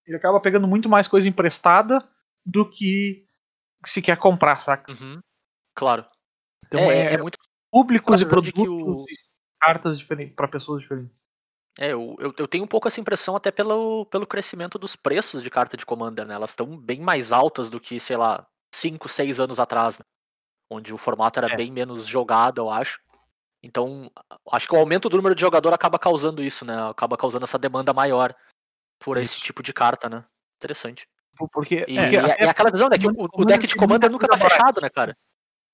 [0.06, 2.06] Ele acaba pegando muito mais coisa emprestada
[2.46, 3.26] do que
[3.84, 4.92] se quer comprar, saca?
[4.92, 5.18] uhum,
[5.74, 6.06] Claro.
[6.66, 7.38] Então é, é, é muito.
[7.70, 9.16] públicos e apesar de produtos o- e
[9.60, 11.22] cartas diferentes para pessoas diferentes.
[11.78, 15.42] É, eu, eu, eu tenho um pouco essa impressão até pelo, pelo crescimento dos preços
[15.42, 16.34] de carta de Commander, né?
[16.34, 20.04] Elas estão bem mais altas do que, sei lá, 5, 6 anos atrás, né?
[20.70, 21.56] Onde o formato era É.
[21.56, 23.00] bem menos jogado, eu acho.
[23.62, 24.10] Então,
[24.52, 26.90] acho que o aumento do número de jogador acaba causando isso, né?
[26.90, 28.34] Acaba causando essa demanda maior
[29.00, 29.44] por esse Isso.
[29.44, 30.24] tipo de carta, né?
[30.58, 31.08] Interessante.
[31.50, 32.96] Porque, E, porque e- até e aquela visão, né?
[32.96, 35.16] Que o, o deck de Commander nunca tá fechado, né, cara?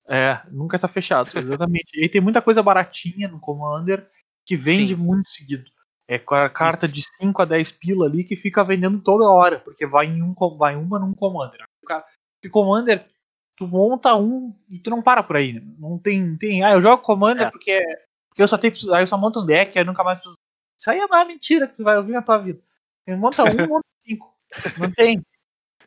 [0.07, 1.91] É, nunca tá fechado, exatamente.
[1.93, 4.05] e tem muita coisa baratinha no Commander
[4.45, 5.01] que vende Sim.
[5.01, 5.69] muito seguido.
[6.11, 9.59] É com a carta de 5 a 10 pila ali que fica vendendo toda hora,
[9.59, 11.63] porque vai em um vai uma num Commander.
[11.79, 13.07] Porque Commander,
[13.55, 15.53] tu monta um e tu não para por aí.
[15.53, 15.61] né?
[15.79, 17.49] Não tem, tem ah, eu jogo Commander É.
[17.49, 17.81] porque,
[18.27, 20.37] porque eu só tenho, aí eu só monto um deck, aí eu nunca mais preciso.
[20.77, 22.59] Isso aí é uma mentira que você vai ouvir na tua vida.
[23.05, 24.35] Você monta um, monta cinco.
[24.77, 25.25] Não tem.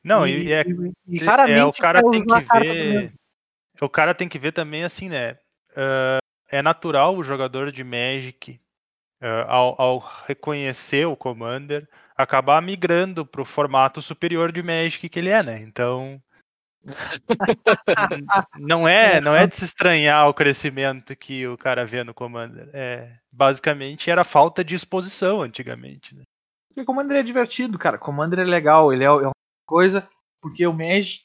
[0.03, 0.65] Não, e, é,
[1.07, 3.13] e, é, o cara tem que ver.
[3.79, 5.37] O cara tem que ver também assim, né?
[5.77, 8.59] ah, é natural o jogador de Magic,
[9.25, 15.31] ah, ao, ao reconhecer o Commander, acabar migrando pro formato superior de Magic que ele
[15.31, 15.61] é, né?
[15.63, 16.23] Então.
[18.61, 22.69] não é, não é de se estranhar o crescimento que o cara vê no Commander.
[22.75, 26.15] É, basicamente era falta de exposição antigamente.
[26.15, 26.25] Né?
[26.69, 27.97] Porque Commander é divertido, cara.
[27.97, 29.33] Commander é legal, ele é, é uma
[29.67, 30.07] coisa.
[30.43, 31.25] Porque o Magic,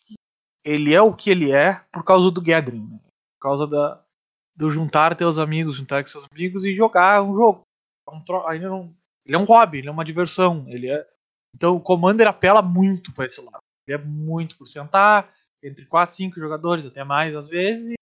[0.64, 3.00] ele é o que ele é por causa do Gathering, né?
[3.38, 4.02] Por causa da,
[4.56, 7.68] do juntar teus amigos, juntar com seus amigos e jogar um jogo.
[8.12, 8.94] É um tro- ainda não,
[9.25, 10.65] ele é um hobby, ele é uma diversão.
[10.67, 11.06] Ele é,
[11.56, 13.60] então o Commander apela muito pra esse lado.
[13.88, 17.96] Ele é muito por sentar entre 4 e 5 jogadores, até mais às vezes, e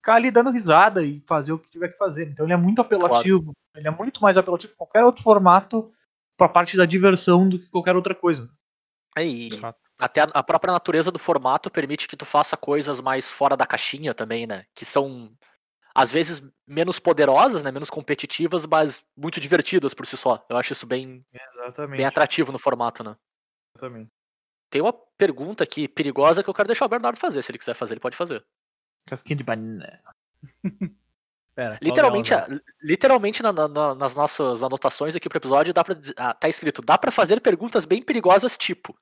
[0.00, 2.28] ficar ali dando risada e fazer o que tiver que fazer.
[2.28, 3.52] Então ele é muito apelativo.
[3.76, 5.92] Ele é muito mais apelativo que qualquer outro formato
[6.36, 8.48] pra parte da diversão do que qualquer outra coisa.
[9.16, 9.50] É, e
[9.98, 13.66] até a, a própria natureza do formato permite que tu faça coisas mais fora da
[13.66, 14.64] caixinha também, né?
[14.74, 15.30] Que são,
[15.94, 17.70] às vezes, menos poderosas, né?
[17.70, 20.44] Menos competitivas, mas muito divertidas por si só.
[20.48, 21.98] Eu acho isso bem, Exatamente.
[21.98, 23.16] bem atrativo no formato, né?
[23.76, 24.10] Exatamente.
[24.70, 27.42] Tem uma pergunta aqui perigosa que eu quero deixar o Bernardo fazer.
[27.42, 28.44] Se ele quiser fazer, ele pode fazer.
[29.06, 30.00] Casquinha de banana.
[31.54, 32.48] Pera, Literalmente, a-
[32.82, 36.82] literalmente na- na- na- nas nossas anotações aqui pro episódio, dá pra, ah, tá escrito:
[36.82, 38.98] dá pra fazer perguntas bem perigosas, tipo.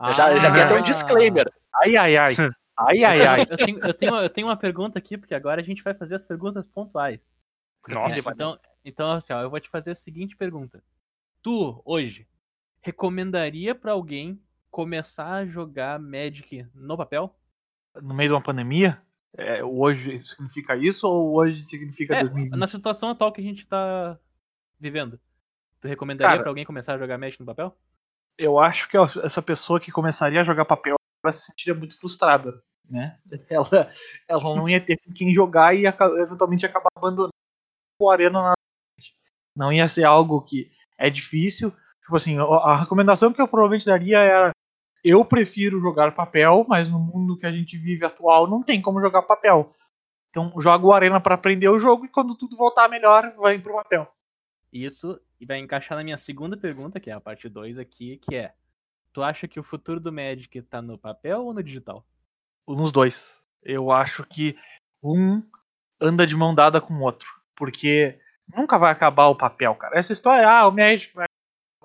[0.00, 0.80] Eu já, eu já tenho até um Ah.
[0.80, 1.44] disclaimer.
[1.82, 2.34] Ai, ai, ai.
[2.76, 3.40] Ai, ai, ai.
[3.48, 6.14] Eu tenho, eu, tenho, eu tenho uma pergunta aqui, porque agora a gente vai fazer
[6.14, 7.20] as perguntas pontuais.
[7.88, 10.82] Nossa, Então, então assim, ó, eu vou te fazer a seguinte pergunta.
[11.42, 12.26] Tu, hoje,
[12.80, 17.34] recomendaria pra alguém começar a jogar Magic no papel?
[18.00, 19.00] No meio de uma pandemia?
[19.36, 22.58] É, hoje significa isso ou hoje significa É, 2020?
[22.58, 24.18] na situação atual que a gente tá
[24.78, 25.18] vivendo.
[25.80, 27.76] Tu recomendaria pra alguém começar a jogar Magic no papel?
[28.38, 32.62] Eu acho que essa pessoa que começaria a jogar papel ela se sentiria muito frustrada,
[32.88, 33.18] né?
[33.48, 33.90] Ela,
[34.28, 37.32] ela não ia ter com quem jogar e eventualmente acabar abandonando
[37.98, 38.54] o Arena na
[39.56, 41.72] Não ia ser algo que é difícil.
[42.02, 44.52] Tipo assim, a recomendação que eu provavelmente daria era
[45.04, 49.00] eu prefiro jogar papel, mas no mundo que a gente vive atual não tem como
[49.00, 49.74] jogar papel.
[50.30, 53.74] Então joga o Arena pra aprender o jogo e quando tudo voltar melhor, vai pro
[53.74, 54.10] papel.
[54.72, 58.36] Isso e vai encaixar na minha segunda pergunta, que é a parte 2 aqui, que
[58.36, 58.54] é:
[59.12, 62.04] Tu acha que o futuro do Magic tá no papel ou no digital?
[62.66, 63.42] nos dois.
[63.62, 64.56] Eu acho que
[65.02, 65.42] um
[66.00, 67.28] anda de mão dada com o outro.
[67.56, 68.18] Porque
[68.56, 69.98] nunca vai acabar o papel, cara.
[69.98, 71.26] Essa história, ah, o Magic vai,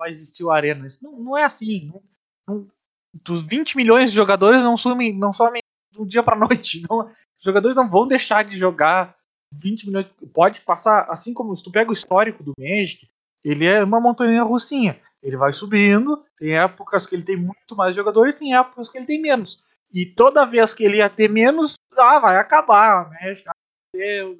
[0.08, 0.86] existir o Arena.
[0.86, 1.86] Isso não, não é assim.
[1.86, 2.02] Não,
[2.46, 2.70] não-
[3.24, 5.62] dos 20 milhões de jogadores não somem, não somem
[5.92, 6.82] do dia pra noite.
[6.88, 9.16] Não, os jogadores não vão deixar de jogar
[9.52, 10.06] 20 milhões.
[10.32, 13.08] Pode passar, assim como se tu pega o histórico do Magic,
[13.42, 15.00] ele é uma montanha russinha.
[15.22, 19.06] Ele vai subindo, tem épocas que ele tem muito mais jogadores, tem épocas que ele
[19.06, 19.62] tem menos.
[19.92, 23.42] E toda vez que ele ia ter menos, ah, vai acabar, né?
[23.46, 23.52] Ah,
[23.92, 24.38] Deus.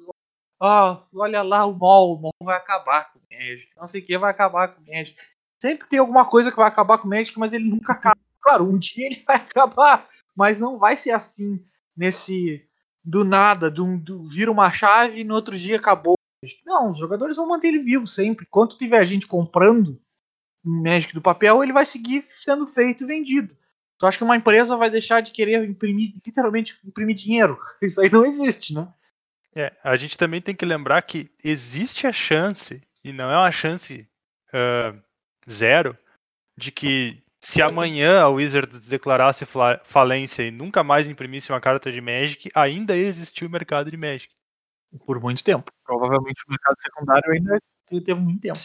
[0.61, 3.69] Ah, olha lá o mall, o vai acabar com o Magic.
[3.75, 5.17] Não sei o que vai acabar com o Magic.
[5.61, 8.19] Sempre tem alguma coisa que vai acabar com o Magic, mas ele nunca acaba.
[8.41, 11.63] Claro, um dia ele vai acabar, mas não vai ser assim
[11.95, 12.65] nesse
[13.03, 16.15] do nada, do, do vira uma chave e no outro dia acabou.
[16.65, 18.45] Não, os jogadores vão manter ele vivo sempre.
[18.47, 19.99] Enquanto tiver gente comprando
[20.63, 23.55] Magic do papel, ele vai seguir sendo feito e vendido.
[23.97, 27.59] Tu acha que uma empresa vai deixar de querer imprimir, literalmente imprimir dinheiro?
[27.81, 28.87] Isso aí não existe, né?
[29.55, 33.51] É, a gente também tem que lembrar que existe a chance, e não é uma
[33.51, 34.07] chance
[34.53, 34.95] ah,
[35.49, 35.97] zero,
[36.55, 39.45] de que se amanhã a Wizards declarasse
[39.83, 44.33] falência e nunca mais imprimisse uma carta de Magic, ainda existia o mercado de Magic.
[45.05, 45.71] Por muito tempo.
[45.83, 48.59] Provavelmente o mercado secundário ainda teve muito tempo.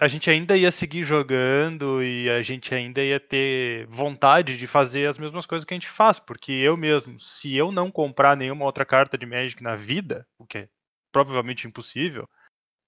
[0.00, 5.08] A gente ainda ia seguir jogando e a gente ainda ia ter vontade de fazer
[5.08, 8.64] as mesmas coisas que a gente faz, porque eu mesmo, se eu não comprar nenhuma
[8.64, 10.68] outra carta de Magic na vida, o que é
[11.10, 12.28] provavelmente impossível,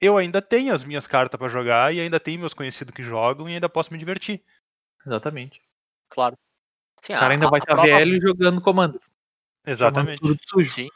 [0.00, 3.48] eu ainda tenho as minhas cartas para jogar e ainda tenho meus conhecidos que jogam
[3.48, 4.42] e ainda posso me divertir.
[5.04, 5.60] Exatamente.
[6.08, 6.38] Claro.
[7.02, 9.00] Sim, O cara ainda vai estar prova- velho jogando comando.
[9.66, 10.20] Exatamente.
[10.20, 10.72] Chamando tudo sujo.
[10.72, 10.88] Sim.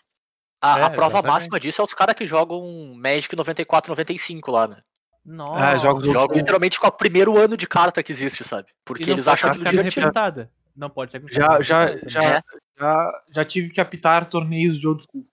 [0.63, 1.33] A, a É, prova exatamente.
[1.33, 4.81] máxima disso é os caras que jogam Magic 94, 95 lá, né?
[5.25, 5.61] Nossa.
[5.61, 8.69] Ah, jogos Jogam literalmente com o primeiro ano de carta que existe, sabe?
[8.85, 10.07] Porque eles pode acham ser aquilo divertido.
[10.07, 10.51] representada.
[10.77, 12.41] Não pode ser com Já, carta já, já, É.
[12.79, 15.25] já, já tive que apitar torneios de old school.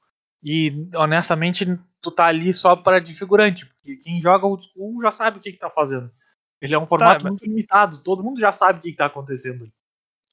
[0.43, 3.65] E honestamente, tu tá ali só para de figurante.
[3.65, 6.09] Porque quem joga old school já sabe o que, que tá fazendo.
[6.61, 9.07] Ele é um formato mas- muito limitado, todo mundo já sabe o que, que tá
[9.07, 9.69] acontecendo.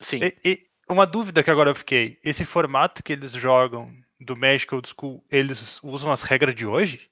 [0.00, 0.20] Sim.
[0.22, 3.90] E, e uma dúvida que agora eu fiquei: esse formato que eles jogam
[4.20, 7.08] do Magic Old School, eles usam as regras de hoje?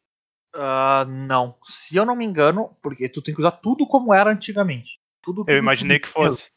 [0.59, 1.57] Ah, não.
[1.67, 4.99] Se eu não me engano, porque tu tem que usar tudo como era antigamente.
[5.23, 6.37] Tudo, Eu tudo, imaginei tudo que mesmo.
[6.37, 6.51] fosse.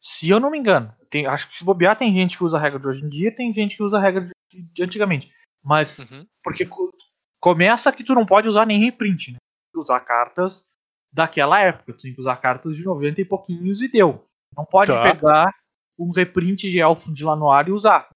[0.00, 2.60] Se eu não me engano, tem, acho que se bobear tem gente que usa a
[2.60, 5.32] regra de hoje em dia, tem gente que usa a regra de, de antigamente.
[5.64, 6.26] Mas Uhum.
[6.42, 6.92] porque co-
[7.40, 9.38] começa que tu não pode usar nem reprint, né?
[9.38, 10.64] Tem que usar cartas
[11.12, 14.24] daquela época, tu tem que usar cartas de 90 e pouquinhos e deu.
[14.56, 15.02] Não pode Tá.
[15.02, 15.52] pegar
[15.98, 18.08] um reprint de elfo de Lanoir e usar.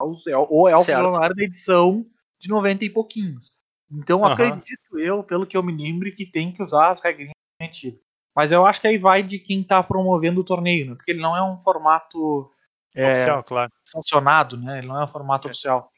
[0.00, 0.98] Ou elfo Certo.
[0.98, 2.04] de Lanoir da edição
[2.38, 3.52] de 90 e pouquinhos.
[3.90, 4.32] Então Aham.
[4.32, 8.00] acredito eu, pelo que eu me lembre, que tem que usar as regrinhas antigas.
[8.34, 10.94] Mas eu acho que aí vai de quem tá promovendo o torneio, né?
[10.96, 12.50] Porque ele não é um formato
[12.94, 13.72] é, Oficial, claro.
[13.84, 14.78] sancionado, né?
[14.78, 15.90] Ele não é um formato oficial.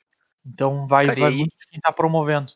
[0.45, 2.53] Então vai, Cara, e vai aí- muito de quem tá promovendo.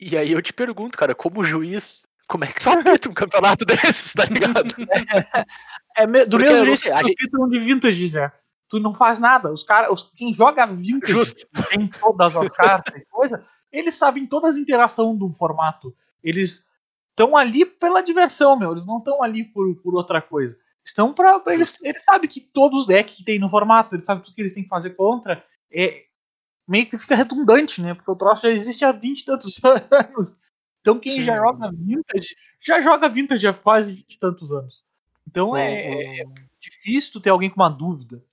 [0.00, 2.68] E aí eu te pergunto, cara, como juiz, como é que tu
[3.02, 4.68] apita um campeonato desses, tá ligado?
[5.96, 8.32] É me- do Porque, mesmo jeito que a tu gente- apita um de vintage, Zé.
[8.68, 9.50] Tu não faz nada.
[9.52, 11.46] Os cara, os, quem joga vintage Justo.
[11.70, 15.94] tem todas as cartas e coisa, eles sabem todas as interações do formato.
[16.22, 16.64] Eles
[17.10, 18.72] estão ali pela diversão, meu.
[18.72, 20.56] Eles não estão ali por, por outra coisa.
[20.84, 21.42] Estão pra.
[21.48, 24.40] Eles, eles sabem que todos os decks que tem no formato, eles sabem tudo que
[24.40, 25.44] eles têm que fazer contra.
[25.70, 26.04] É,
[26.66, 27.94] meio que fica redundante, né?
[27.94, 30.36] Porque o troço já existe há 20 e tantos anos.
[30.80, 31.24] Então quem Sim.
[31.24, 34.84] já joga vintage, já joga vintage há quase 20 e tantos anos.
[35.26, 36.24] Então é, é
[36.60, 38.24] difícil ter alguém com uma dúvida.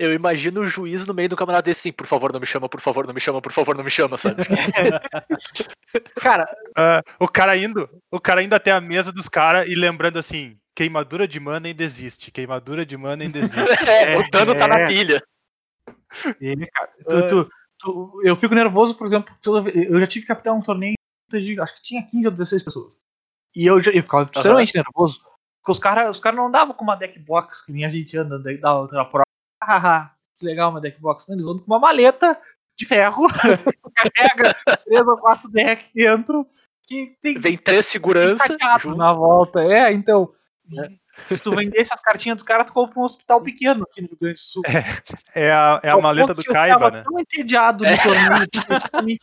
[0.00, 2.70] Eu imagino o juiz no meio do campeonato desse assim, por favor, não me chama,
[2.70, 4.36] por favor, não me chama, por favor, não me chama, sabe?
[6.16, 10.18] Cara, Ah, o cara indo, o cara indo até a mesa dos caras e lembrando
[10.18, 12.30] assim, queimadura de mana ainda existe.
[12.30, 13.60] Queimadura de mana ainda existe.
[13.86, 14.86] É, o dano tá na é.
[14.86, 15.22] pilha.
[16.40, 20.22] Ele, cara, tu- tu- tu- eu fico nervoso, por exemplo, toda vez- eu já tive
[20.24, 20.94] que captar um torneio
[21.30, 22.98] de, acho que tinha 15 ou 16 pessoas.
[23.54, 25.20] E eu, já, eu ficava extremamente nervoso,
[25.60, 28.16] porque os caras os cara não andavam com uma deck box que nem a gente
[28.16, 29.24] anda da outra prova.
[29.62, 31.28] Hahaha, que legal uma deck box.
[31.28, 32.38] Não, eles andam com uma maleta
[32.76, 33.26] de ferro,
[33.94, 36.46] carrega três ou quatro decks dentro,
[36.86, 38.56] que tem Vem três segurança.
[38.96, 39.60] na volta.
[39.60, 40.32] É, então.
[40.76, 40.88] É.
[41.28, 44.18] Se tu vendesse as cartinhas dos caras, tu compra um hospital pequeno aqui no Rio
[44.18, 44.62] Grande do Sul.
[45.34, 47.02] É a, é a maleta do que eu Kaiba, tava né?
[47.02, 49.18] tão entediado no torneio.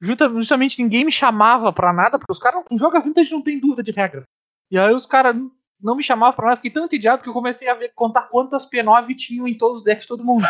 [0.40, 3.82] justamente ninguém me chamava pra nada, porque os caras, quem joga vintage não tem dúvida
[3.82, 4.24] de regra.
[4.70, 5.36] E aí os caras
[5.80, 8.68] não me chamavam pra nada, fiquei tão entediado que eu comecei a ver, contar quantas
[8.68, 10.44] P9 tinham em todos os decks de todo mundo.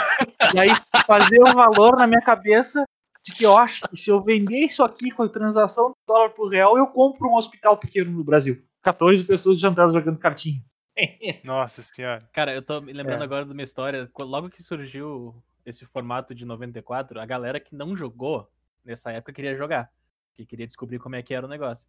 [0.54, 0.68] E aí
[1.06, 2.84] fazer o valor na minha cabeça
[3.22, 6.30] de que eu acho que se eu vender isso aqui com a transação de dólar
[6.30, 8.62] por real, eu compro um hospital pequeno no Brasil.
[8.82, 10.62] 14 pessoas jantadas jogando cartinha.
[11.44, 12.28] Nossa senhora.
[12.32, 13.24] Cara, eu tô me lembrando É.
[13.24, 14.10] agora de uma história.
[14.20, 15.34] Logo que surgiu
[15.66, 18.48] esse formato de 94, a galera que não jogou
[18.84, 19.90] nessa época queria jogar.
[20.34, 21.86] Que queria descobrir como é que era o negócio.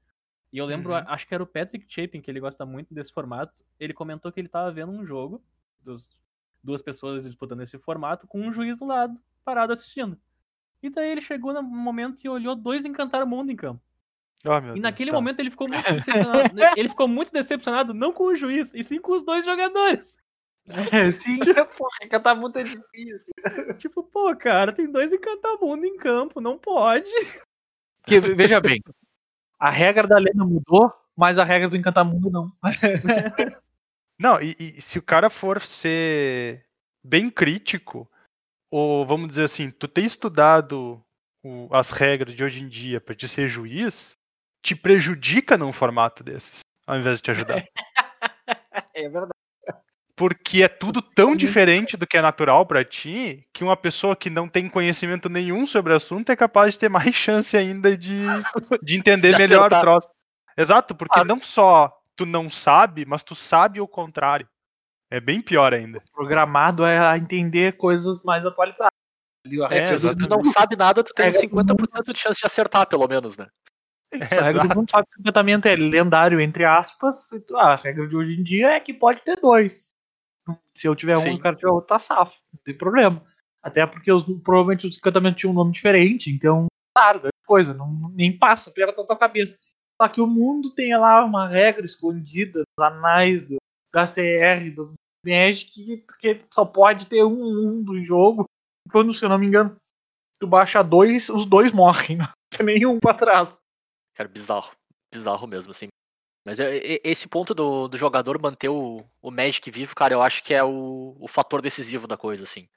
[0.51, 1.03] E eu lembro, Uhum.
[1.07, 3.63] acho que era o Patrick Chapin, que ele gosta muito desse formato.
[3.79, 5.43] Ele comentou que ele tava vendo um jogo,
[5.83, 6.17] dos,
[6.63, 10.19] duas pessoas disputando esse formato, com um juiz do lado, parado assistindo.
[10.81, 13.81] E daí ele chegou no momento e olhou dois encantar o mundo em campo.
[14.45, 15.17] Oh, meu E Deus, naquele tá.
[15.17, 16.55] momento ele ficou muito decepcionado.
[16.55, 16.71] né?
[16.77, 20.15] ele ficou muito decepcionado, não com o juiz, e sim com os dois jogadores.
[20.91, 21.37] É, sim,
[21.77, 23.19] porra, cantar muito é difícil.
[23.77, 27.09] Tipo, pô, cara, tem dois encantamundo em campo, não pode.
[28.01, 28.81] Porque, veja bem,
[29.59, 32.51] a regra da lei não mudou, mas a regra do encantamundo não.
[34.19, 36.65] Não, e, e se o cara for ser
[37.01, 38.09] bem crítico,
[38.69, 41.01] ou vamos dizer assim, tu ter estudado
[41.41, 44.17] o- as regras de hoje em dia pra te ser juiz,
[44.61, 47.63] te prejudica num formato desses, ao invés de te ajudar.
[48.93, 49.31] É verdade.
[50.19, 54.29] Porque é tudo tão diferente do que é natural pra ti, que uma pessoa que
[54.29, 58.25] não tem conhecimento nenhum sobre o assunto é capaz de ter mais chance ainda de,
[58.83, 60.09] de entender De melhor o troço.
[60.57, 61.25] Exato, porque Claro.
[61.29, 64.45] não só tu não sabe, mas tu sabe o contrário.
[65.09, 66.03] É bem pior ainda.
[66.13, 68.91] Programado é a entender coisas mais atualizadas.
[69.71, 72.45] É, do Se tu não sabe nada, tu tem Regra do 50% de chance de
[72.45, 73.47] acertar, pelo menos, né?
[74.13, 74.75] Isso, a regra do Exato.
[74.75, 77.31] mundo sabe que o encantamento é lendário, entre aspas.
[77.31, 79.87] e tu- ah, a regra de hoje em dia é que pode ter dois.
[80.75, 82.39] Se eu tiver um e o cara tiver outro, tá safo.
[82.53, 83.23] Não tem problema.
[83.61, 88.09] Até porque os, provavelmente os encantamentos tinham um nome diferente, então, claro, é coisa, não,
[88.13, 89.57] nem passa da tua cabeça.
[90.01, 93.57] Só que o mundo tem lá uma regra escondida dos anais do,
[93.93, 94.93] da CR, do
[95.25, 95.73] Magic,
[96.19, 98.45] que, que só pode ter um mundo em jogo.
[98.91, 99.75] Quando, se eu não me engano,
[100.39, 102.17] tu baixa dois, os dois morrem.
[102.17, 102.27] Não
[102.57, 103.55] tem nenhum pra trás.
[104.15, 104.71] Cara, bizarro.
[105.13, 105.88] Bizarro mesmo, assim.
[106.49, 110.43] Mas é- esse ponto do, do jogador manter o, o Magic vivo, cara, eu acho
[110.43, 112.67] que é o, o fator decisivo da coisa, assim.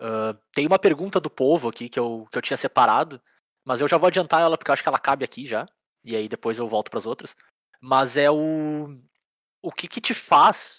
[0.00, 3.22] Ah, tem uma pergunta do povo aqui que eu, que eu tinha separado,
[3.64, 5.64] mas eu já vou adiantar ela porque eu acho que ela cabe aqui já.
[6.04, 7.36] E aí depois eu volto pras outras.
[7.80, 8.98] Mas é o.
[9.62, 10.78] O que que te faz.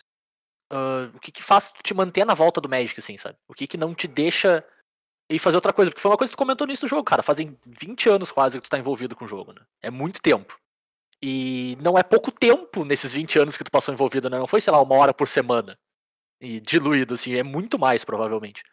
[0.72, 3.38] ah, o que que faz te manter na volta do Magic, assim, sabe?
[3.48, 4.66] O que que não te deixa
[5.30, 5.92] ir fazer outra coisa?
[5.92, 7.24] Porque foi uma coisa que tu comentou nisso do jogo, cara.
[7.24, 9.62] Fazem 20 anos quase que tu tá envolvido com o jogo, né?
[9.82, 10.61] É muito tempo.
[11.24, 14.40] E não é pouco tempo nesses 20 anos que tu passou envolvido, né?
[14.40, 15.78] Não foi, sei lá, uma hora por semana.
[16.40, 18.64] E diluído, assim, é muito mais, provavelmente.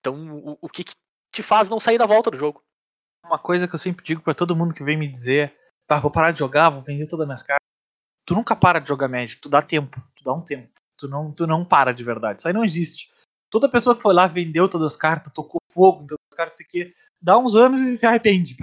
[0.00, 0.92] Então, o, o que, que
[1.32, 2.62] te faz não sair da volta do jogo?
[3.24, 6.10] Uma coisa que eu sempre digo pra todo mundo que vem me dizer, tá, vou
[6.10, 7.64] parar de jogar, vou vender todas as minhas cartas.
[8.26, 10.72] Tu nunca para de jogar Magic, tu dá tempo, tu dá um tempo.
[10.98, 12.40] Tu não, tu não para de verdade.
[12.40, 13.10] Isso aí não existe.
[13.50, 16.54] Toda pessoa que foi lá, vendeu todas as cartas, tocou fogo em todas as cartas,
[16.54, 18.56] isso aqui, dá uns anos e se arrepende.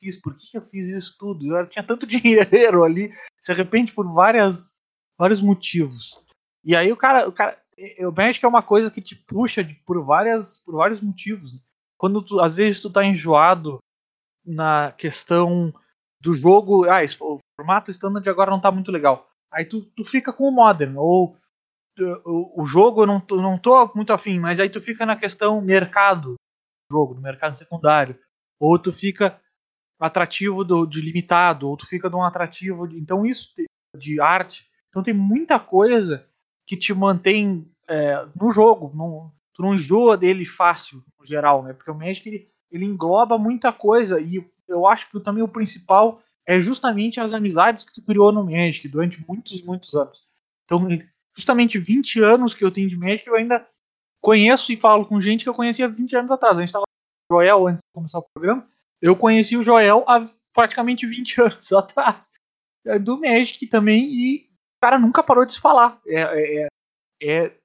[0.00, 1.56] Fiz, por que que eu fiz isso tudo?
[1.56, 4.74] Eu tinha tanto dinheiro ali, se arrepende por várias,
[5.18, 6.18] vários motivos.
[6.64, 7.60] E aí o cara, o cara,
[8.00, 11.52] o Magic é uma coisa que te puxa de- por várias, por vários motivos.
[11.52, 11.58] né?
[11.98, 13.78] Quando tu, às vezes tu tá enjoado
[14.44, 15.72] na questão
[16.20, 19.28] do jogo, ah, esse- o formato standard agora não tá muito legal.
[19.52, 21.36] Aí tu, tu fica com o modern ou
[22.24, 25.16] o, o jogo eu não tô, não tô muito afim, mas aí tu fica na
[25.16, 26.34] questão mercado
[26.90, 28.18] do jogo, no mercado secundário,
[28.58, 29.38] ou tu fica
[30.04, 34.66] atrativo do, de limitado, ou tu fica num atrativo de, então isso te- de arte,
[34.88, 36.26] então tem muita coisa
[36.66, 38.92] que te mantém é, no jogo,
[39.52, 41.72] tu não enjoa dele fácil, no geral, né?
[41.72, 46.22] Porque o Magic ele, ele engloba muita coisa e eu acho que também o principal
[46.46, 50.24] é justamente as amizades que tu criou no Magic durante muitos e muitos anos.
[50.64, 50.86] Então,
[51.36, 53.66] justamente 20 anos que eu tenho de Magic, eu ainda
[54.20, 56.56] conheço e falo com gente que eu conhecia 20 anos atrás.
[56.56, 56.84] A gente estava
[57.28, 58.66] com o Joel antes de começar o programa.
[59.00, 62.28] Eu conheci o Joel há praticamente 20 anos atrás.
[62.84, 66.00] É, Do Magic também e cara nunca parou de se falar.
[66.06, 66.68] É, é,
[67.22, 67.56] é-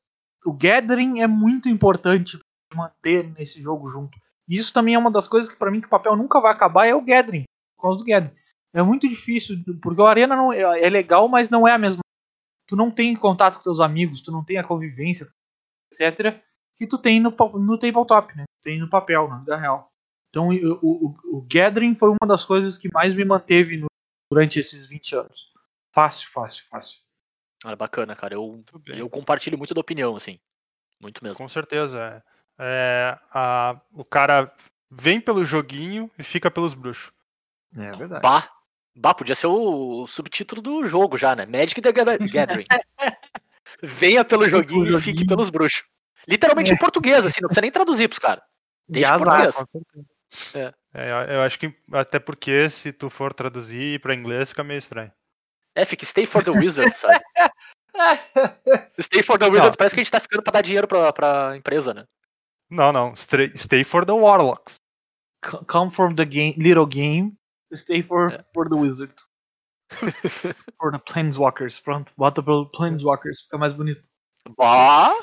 [0.46, 2.38] o gathering é muito importante
[2.74, 4.20] manter nesse jogo junto.
[4.48, 6.86] Isso também é uma das coisas que pra mim que o papel nunca vai acabar
[6.86, 8.36] é o gathering, por causa do gathering.
[8.74, 12.02] É muito difícil, porque o arena não, é, é legal, mas não é a mesma.
[12.68, 15.28] Tu não tem contato com teus amigos, tu não tem a convivência,
[15.92, 16.40] etc.
[16.76, 18.44] Que tu tem no, no tabletop, né?
[18.62, 19.90] Tem no papel, na real.
[20.36, 23.88] Então o, o, o gathering foi uma das coisas que mais me manteve no-
[24.30, 25.46] durante esses 20 anos.
[25.94, 26.98] Fácil, fácil, fácil.
[27.64, 28.34] Ah, bacana, cara.
[28.34, 30.38] Eu, eu compartilho muito da opinião, assim.
[31.02, 31.38] Muito mesmo.
[31.38, 31.98] Com certeza.
[32.00, 32.22] É.
[32.60, 34.54] É, a- o cara
[34.92, 37.14] vem pelo joguinho e fica pelos bruxos.
[37.78, 38.22] É verdade.
[38.22, 38.50] Bah,
[38.94, 41.46] bah, podia ser o, o subtítulo do jogo já, né?
[41.46, 42.66] Magic the Gather- Gathering.
[43.82, 45.00] Venha pelo joguinho e joguinho.
[45.02, 45.84] fique pelos bruxos.
[46.28, 48.44] Literalmente em português, assim, não precisa nem traduzir pros caras.
[48.90, 49.56] E Deixa em português.
[50.54, 50.74] É,
[51.12, 55.12] eu- eu acho que até porque se tu for traduzir pra inglês fica meio estranho.
[55.76, 57.22] É, fica Stay for the Wizards, sabe?
[59.02, 61.56] Stay for the Wizards parece que a gente tá ficando pra dar dinheiro pra, pra
[61.58, 62.06] empresa, né?
[62.70, 63.16] Não, não.
[63.16, 64.76] Stay, stay for the Warlocks.
[65.46, 67.34] C- Come from the game, little game,
[67.74, 68.44] stay for, É.
[68.54, 69.30] for the wizards.
[70.80, 71.80] for the planeswalkers.
[71.80, 74.02] Pronto, bota pelo planeswalkers, fica mais bonito.
[74.58, 75.14] Bah!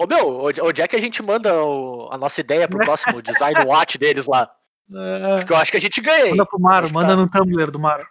[0.00, 3.60] Ô meu, onde é que a gente manda o- a nossa ideia pro próximo design
[3.66, 4.50] watch deles lá?
[4.90, 7.16] É, Porque eu acho que a gente ganha, manda pro Maro, manda tá.
[7.16, 8.06] no Tumblr do Maro.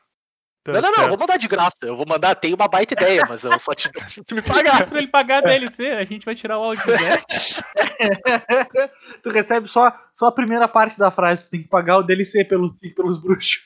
[0.64, 1.78] Tá Não, não, não, eu vou mandar de graça.
[1.82, 4.42] Eu vou mandar, tem uma baita ideia, mas eu só te dou se tu me
[4.44, 4.86] pagar.
[4.86, 7.24] Se ele pagar a DLC, a gente vai tirar o áudio zero.
[9.24, 12.46] tu recebe só, só a primeira parte da frase, tu tem que pagar o DLC
[12.46, 13.62] pelo, pelos bruxos.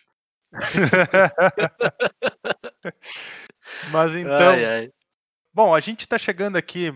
[3.92, 4.90] Mas então, Ai, ai.
[5.54, 6.94] bom, a gente tá chegando aqui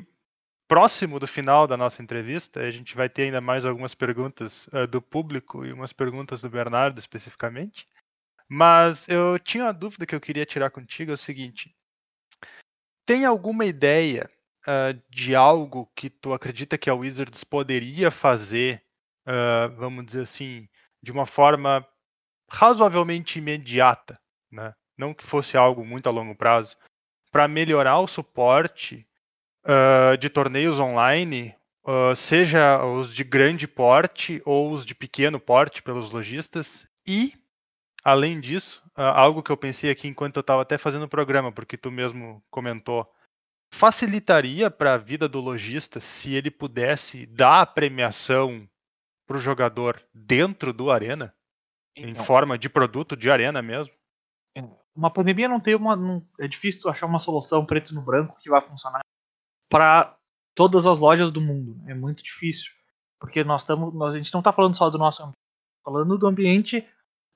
[0.68, 2.62] próximo do final da nossa entrevista.
[2.62, 6.50] A gente vai ter ainda mais algumas perguntas eh, do público e umas perguntas do
[6.50, 7.88] Bernardo especificamente.
[8.50, 11.76] Mas eu tinha uma dúvida que eu queria tirar contigo, é o seguinte.
[13.06, 14.30] Tem alguma ideia
[14.66, 18.84] ah, de algo que tu acredita que a Wizards poderia fazer,
[19.26, 20.68] ah, vamos dizer assim,
[21.02, 21.88] de uma forma
[22.50, 24.20] razoavelmente imediata,
[24.52, 24.74] né?
[24.98, 26.76] não que fosse algo muito a longo prazo,
[27.32, 29.08] para melhorar o suporte
[29.68, 31.54] ah, de torneios online,
[31.86, 37.34] ah, seja os de grande porte ou os de pequeno porte pelos lojistas, e,
[38.04, 41.52] além disso, ah, algo que eu pensei aqui enquanto eu estava até fazendo o programa,
[41.52, 43.06] porque tu mesmo comentou,
[43.74, 48.68] facilitaria para a vida do lojista se ele pudesse dar a premiação
[49.28, 51.34] para o jogador dentro do Arena,
[51.96, 53.94] em Então, forma de produto de Arena mesmo?
[54.96, 55.96] uma pandemia não tem uma.
[55.96, 59.02] não- é difícil achar uma solução preto no branco que vai funcionar
[59.70, 60.18] para
[60.56, 61.80] todas as lojas do mundo.
[61.88, 62.72] É muito difícil.
[63.20, 63.94] Porque nós estamos.
[63.94, 66.88] Nós, a gente não está falando só do nosso ambiente, tá falando do ambiente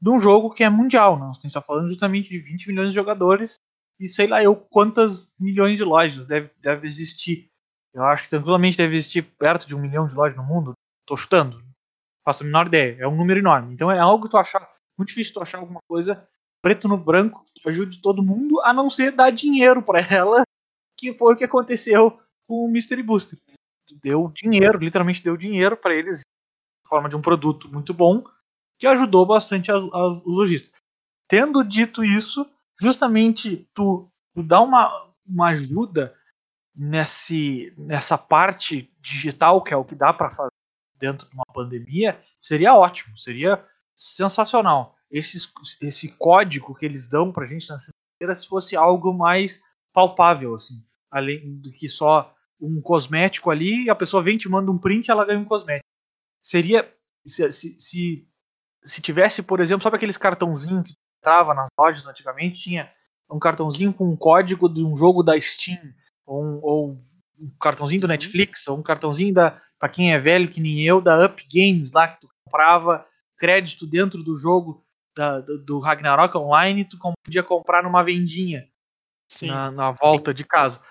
[0.01, 1.17] de um jogo que é mundial.
[1.19, 1.25] Né?
[1.25, 3.55] A gente está falando justamente de 20 milhões de jogadores
[3.99, 7.49] e sei lá eu quantas milhões de lojas deve, deve existir.
[7.93, 10.73] Eu acho que tranquilamente deve existir perto de um milhão de lojas no mundo.
[11.05, 11.57] Tô chutando.
[11.57, 11.73] Não
[12.23, 12.97] faço a menor ideia.
[12.99, 13.73] É um número enorme.
[13.73, 14.67] Então é algo que tu achar.
[14.97, 16.27] Muito difícil tu achar alguma coisa
[16.61, 20.43] preto no branco que ajude todo mundo, a não ser dar dinheiro pra ela,
[20.95, 22.20] que foi o que aconteceu
[22.52, 23.39] com o Mystery Booster.
[24.04, 28.26] Deu dinheiro, literalmente deu dinheiro pra eles, em forma de um produto muito bom,
[28.78, 30.70] que ajudou bastante as, os lojistas.
[31.30, 32.45] Tendo dito isso,
[32.78, 36.14] justamente tu, tu dá uma, uma ajuda
[36.76, 40.52] nesse, nessa parte digital, que é o que dá pra fazer
[40.99, 44.97] dentro de uma pandemia, seria ótimo, seria sensacional.
[45.10, 45.49] Esses,
[45.82, 50.84] esse código que eles dão pra gente na sexta-feira se fosse algo mais palpável, assim,
[51.10, 55.26] além do que só um cosmético ali, a pessoa vem te manda um print ela
[55.26, 55.88] ganha um cosmético.
[56.43, 56.89] Seria
[57.26, 58.28] se, se, se,
[58.84, 62.91] se tivesse, por exemplo, sabe aqueles cartãozinhos que entrava nas lojas antigamente, tinha
[63.30, 65.80] um cartãozinho com um código de um jogo da Steam,
[66.26, 66.91] ou um, ou
[67.39, 71.01] um cartãozinho do Netflix, ou um cartãozinho da, para quem é velho que nem eu,
[71.01, 73.05] da Up Games lá que tu comprava
[73.38, 74.86] crédito dentro do jogo
[75.16, 78.68] da, do, Ragnarok Online, tu podia comprar numa vendinha
[79.28, 79.47] Sim.
[79.47, 80.82] na, na volta de casa.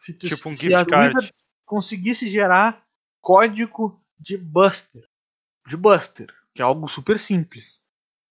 [0.00, 1.14] Se tu, Tipo um se a card.
[1.14, 1.32] Wizards
[1.66, 2.82] conseguisse gerar
[3.20, 5.06] código de Buster,
[5.66, 7.82] de Buster, que é algo super simples.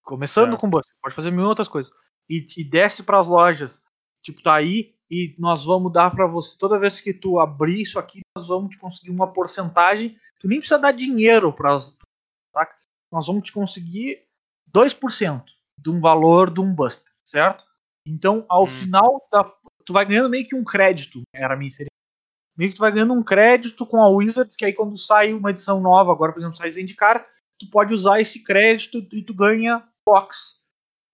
[0.01, 0.61] Começando Certo.
[0.61, 1.93] com Buster, pode fazer mil outras coisas.
[2.28, 3.84] E, e desce para as lojas,
[4.24, 7.97] tipo, tá aí e nós vamos dar para você, toda vez que tu abrir isso
[7.99, 10.17] aqui, nós vamos te conseguir uma porcentagem.
[10.39, 11.82] Tu nem precisa dar dinheiro para
[12.51, 12.76] saca?
[13.11, 14.24] Nós vamos te conseguir
[14.72, 15.43] 2%
[15.78, 17.65] de um valor de um Buster, certo?
[18.05, 18.67] Então, ao Hum.
[18.67, 19.43] final da
[19.86, 21.89] tu vai ganhando meio que um crédito, era a minha seria.
[22.57, 25.51] Meio que tu vai ganhando um crédito com a Wizards, que aí quando sai uma
[25.51, 27.25] edição nova, agora por exemplo, sai Zendikar,
[27.57, 30.59] tu pode usar esse crédito e tu ganha box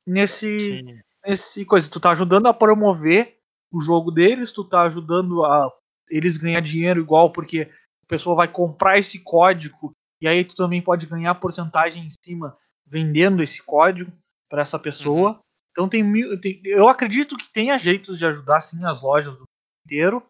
[0.07, 0.99] nesse Sim.
[1.26, 3.38] nesse coisa, tu tá ajudando a promover
[3.72, 5.72] o jogo deles, tu tá ajudando a
[6.09, 7.70] eles ganhar dinheiro igual, porque
[8.03, 9.91] a pessoa vai comprar esse código
[10.22, 14.11] e aí tu também pode ganhar porcentagem em cima vendendo esse código
[14.49, 15.32] para essa pessoa.
[15.32, 15.39] Uhum.
[15.76, 19.40] Então tem, mil- tem- eu acredito que tenha jeitos de ajudar sim as lojas do
[19.40, 19.50] mundo
[19.86, 20.26] inteiro.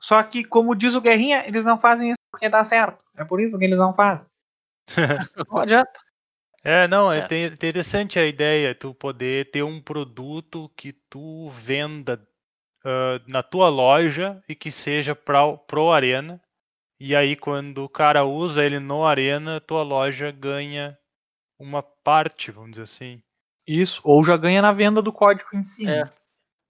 [0.00, 3.04] Só que, como diz o Guerrinha, eles não fazem isso porque dá certo.
[3.14, 4.24] É por isso que eles não fazem.
[5.50, 5.92] Não adianta.
[6.64, 7.22] É, não, é, É.
[7.28, 12.26] te- interessante a ideia, tu poder ter um produto que tu venda
[12.84, 16.40] ah, na tua loja e que seja pra, pro Arena.
[16.98, 20.98] E aí quando o cara usa ele no Arena, tua loja ganha
[21.58, 23.22] uma parte, vamos dizer assim.
[23.68, 24.00] Isso.
[24.02, 25.86] Ou já ganha na venda do código em si.
[25.86, 26.10] É.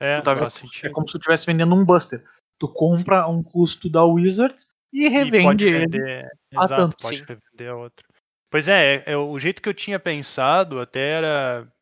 [0.01, 0.63] É, tá faz?
[0.83, 2.25] É como se tu estivesse vendendo um Buster.
[2.59, 5.87] Tu compra a um custo da Wizards e E revende pode ele.
[5.87, 6.97] vender, a exato, tanto.
[6.99, 7.25] pode Sim.
[7.25, 8.05] revender a outra.
[8.51, 11.73] Pois é, é, é, o jeito que eu tinha pensado até era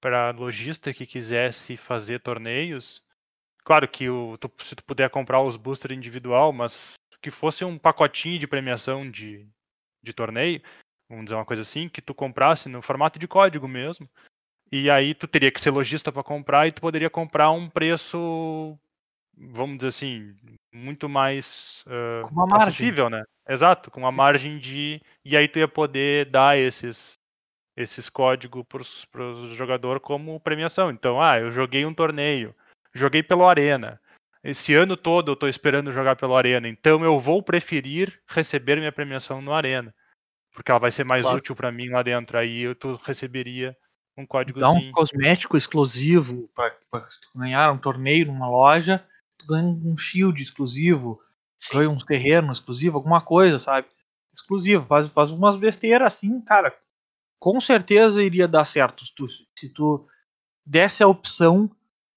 [0.00, 3.02] para lojista que quisesse fazer torneios.
[3.64, 7.78] Claro que o, tu- se tu puder comprar os boosters individual, mas que fosse um
[7.78, 9.48] pacotinho de premiação de,
[10.02, 10.62] de torneio,
[11.08, 14.08] vamos dizer uma coisa assim, que tu comprasse no formato de código mesmo.
[14.70, 18.78] E aí tu teria que ser lojista para comprar e tu poderia comprar um preço,
[19.36, 20.34] vamos dizer assim,
[20.72, 21.84] muito mais
[22.22, 22.68] Com uma margem.
[22.68, 23.24] acessível, né?
[23.48, 25.00] Exato, com uma margem de.
[25.24, 27.18] E aí tu ia poder dar esses
[27.78, 30.90] esses códigos pros, pros jogador como premiação.
[30.90, 32.54] Então, ah, eu joguei um torneio,
[32.92, 34.00] joguei pelo Arena.
[34.42, 38.92] Esse ano todo eu tô esperando jogar pelo Arena, então eu vou preferir receber minha
[38.92, 39.94] premiação no Arena.
[40.52, 41.38] Porque ela vai ser mais Claro.
[41.38, 42.36] útil pra mim lá dentro.
[42.36, 43.76] Aí eu tu receberia
[44.22, 44.92] um Dá um códigozinho.
[44.92, 46.74] cosmético exclusivo para
[47.34, 49.04] ganhar um torneio numa loja,
[49.38, 51.20] tu ganha um shield exclusivo,
[51.60, 51.76] Sim.
[51.78, 53.86] ganha uns terrenos exclusivos, alguma coisa, sabe?
[54.34, 54.84] Exclusivo.
[54.86, 56.74] Faz, faz umas besteiras assim, cara.
[57.40, 60.06] Com certeza iria dar certo se tu, se tu
[60.66, 61.70] desse a opção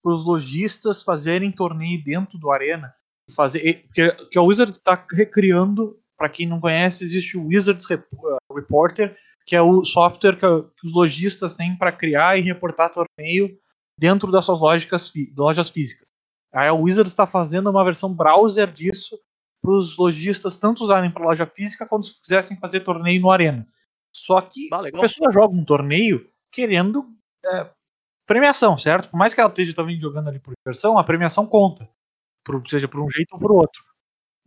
[0.03, 2.93] para os lojistas fazerem torneio dentro do Arena.
[3.35, 7.85] Fazer, e- porque, que a Wizards está recriando, para quem não conhece, existe o Wizards
[7.85, 8.07] Rep-
[8.53, 9.15] Reporter,
[9.51, 13.59] que é o software que, os lojistas têm para criar e reportar torneio
[13.99, 16.09] dentro das suas lógicas, lojas físicas.
[16.53, 19.19] Aí a Wizards está fazendo uma versão browser disso
[19.61, 23.67] para os lojistas tanto usarem para loja física quanto se quisessem fazer torneio no Arena.
[24.15, 27.13] Só que Ah, a pessoa joga um torneio querendo
[27.45, 27.69] é,
[28.25, 29.09] premiação, certo?
[29.09, 31.89] Por mais que ela esteja também jogando ali por diversão, a premiação conta.
[32.45, 33.83] Por- seja por um jeito ou por outro.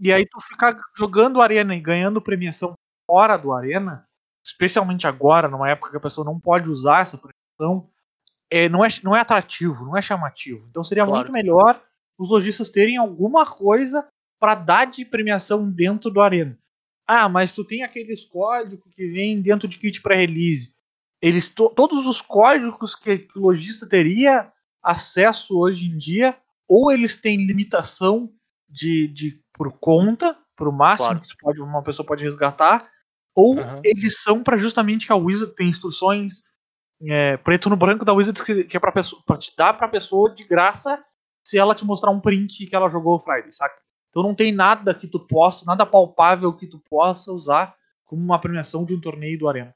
[0.00, 2.72] E aí tu ficar jogando arena e ganhando premiação
[3.06, 4.08] fora do arena,
[4.44, 7.88] especialmente agora, numa época que a pessoa não pode usar essa premiação,
[8.50, 10.66] é, não, é, não é atrativo, não é chamativo.
[10.68, 11.18] Então seria Claro.
[11.20, 11.82] muito melhor
[12.18, 14.06] os lojistas terem alguma coisa
[14.38, 16.56] para dar de premiação dentro do arena.
[17.06, 20.72] Ah, mas tu tem aqueles códigos que vêm dentro de kit pré-release.
[21.20, 26.36] Eles to- todos os códigos que o lojista teria acesso hoje em dia,
[26.68, 28.30] ou eles têm limitação
[28.68, 31.20] de, de por conta, por máximo Claro.
[31.22, 32.88] que pode- uma pessoa pode resgatar,
[33.34, 33.80] ou Aham.
[33.84, 36.42] eles são para justamente que a Wizard tem instruções
[37.06, 39.02] é, preto no branco da Wizard que, que é para
[39.38, 41.04] te dar pra pessoa de graça
[41.44, 43.74] se ela te mostrar um print que ela jogou o Friday, saca?
[44.10, 47.74] Então não tem nada que tu possa, nada palpável que tu possa usar
[48.04, 49.74] como uma premiação de um torneio do Arena.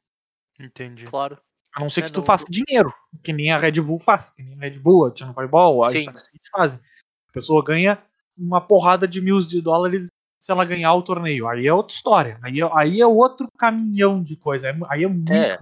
[0.58, 1.04] Entendi.
[1.06, 1.38] Claro.
[1.74, 2.92] A não ser É, que tu no- faça dinheiro,
[3.22, 5.90] que nem a Red Bull faz, que nem a Red Bull, a Channel Fireball, a
[5.90, 6.02] Sim.
[6.02, 6.80] Star City fazem.
[7.28, 8.02] A pessoa ganha
[8.36, 10.08] uma porrada de mil de dólares
[10.48, 11.46] se ela ganhar o torneio.
[11.46, 12.38] Aí é outra história.
[12.42, 14.70] Aí é, aí é outro caminhão de coisa.
[14.70, 15.30] Aí é- Aí é muito.
[15.30, 15.58] É.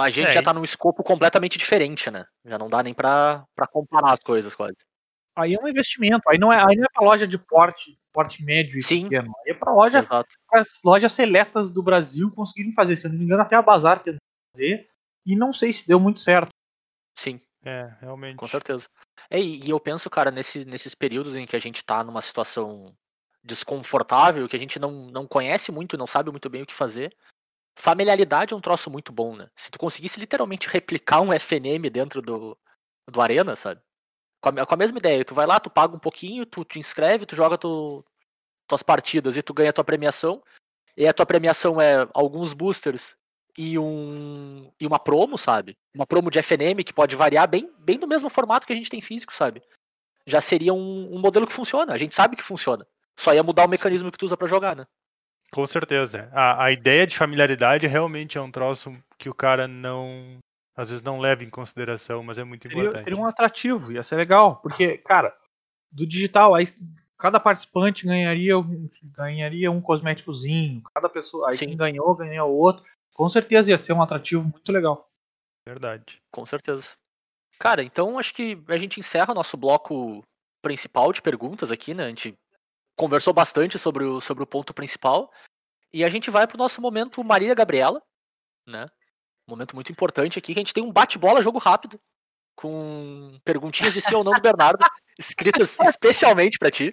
[0.00, 2.24] A gente É, já tá num escopo completamente diferente, né?
[2.44, 4.76] Já não dá nem pra, pra comparar as coisas quase.
[5.36, 6.28] Aí é um investimento.
[6.28, 9.04] Aí não é, aí não é pra loja de porte, porte médio e Sim.
[9.04, 9.32] pequeno.
[9.46, 10.28] Aí é pra loja, Exato.
[10.52, 12.96] as lojas seletas do Brasil conseguirem fazer.
[12.96, 14.18] Se eu não me engano, até a Bazar tentou
[14.52, 14.88] fazer.
[15.24, 16.50] E não sei se deu muito certo.
[17.16, 18.36] Sim, É, realmente.
[18.36, 18.88] com certeza.
[19.30, 22.20] É, e e eu penso, cara, nesse, nesses períodos em que a gente tá numa
[22.20, 22.92] situação
[23.44, 27.14] desconfortável, que a gente não, não conhece muito, não sabe muito bem o que fazer,
[27.76, 29.48] familiaridade é um troço muito bom, né?
[29.56, 32.56] Se tu conseguisse literalmente replicar um FNM dentro do,
[33.10, 33.80] do Arena, sabe?
[34.40, 36.78] Com a, com a mesma ideia, tu vai lá, tu paga um pouquinho, tu te
[36.78, 38.04] inscreve, tu joga tu,
[38.66, 40.42] tuas partidas e tu ganha tua premiação.
[40.96, 43.16] E a tua premiação é alguns boosters
[43.56, 45.76] e um e uma promo, sabe?
[45.94, 48.90] Uma promo de FNM que pode variar bem, bem do mesmo formato que a gente
[48.90, 49.62] tem físico, sabe?
[50.26, 51.92] Já seria um, um modelo que funciona.
[51.92, 52.86] A gente sabe que funciona.
[53.18, 54.86] Só ia mudar o mecanismo que tu usa pra jogar, né?
[55.52, 56.30] Com certeza.
[56.32, 60.38] A, a ideia de familiaridade realmente é um troço que o cara não.
[60.74, 63.04] Às vezes não leva em consideração, mas é muito Seria, importante.
[63.04, 64.56] seria um atrativo, ia ser legal.
[64.56, 65.36] Porque, cara,
[65.90, 66.64] do digital, aí
[67.18, 70.82] cada participante ganharia um, ganharia um cosméticozinho.
[70.94, 71.50] Cada pessoa.
[71.50, 71.66] Aí Sim.
[71.66, 72.82] quem ganhou, ganhou outro.
[73.14, 75.08] Com certeza ia ser um atrativo muito legal.
[75.68, 76.18] Verdade.
[76.32, 76.92] Com certeza.
[77.58, 80.24] Cara, então acho que a gente encerra nosso bloco
[80.62, 82.06] principal de perguntas aqui, né?
[82.06, 82.34] A gente
[82.96, 85.30] conversou bastante sobre o, sobre o ponto principal.
[85.92, 88.02] E a gente vai pro nosso momento Maria Gabriela,
[88.66, 88.86] né?
[89.46, 92.00] Um momento muito importante aqui, que a gente tem um bate-bola jogo rápido,
[92.54, 94.84] com perguntinhas de sim ou não do Bernardo,
[95.18, 96.90] escritas especialmente pra ti.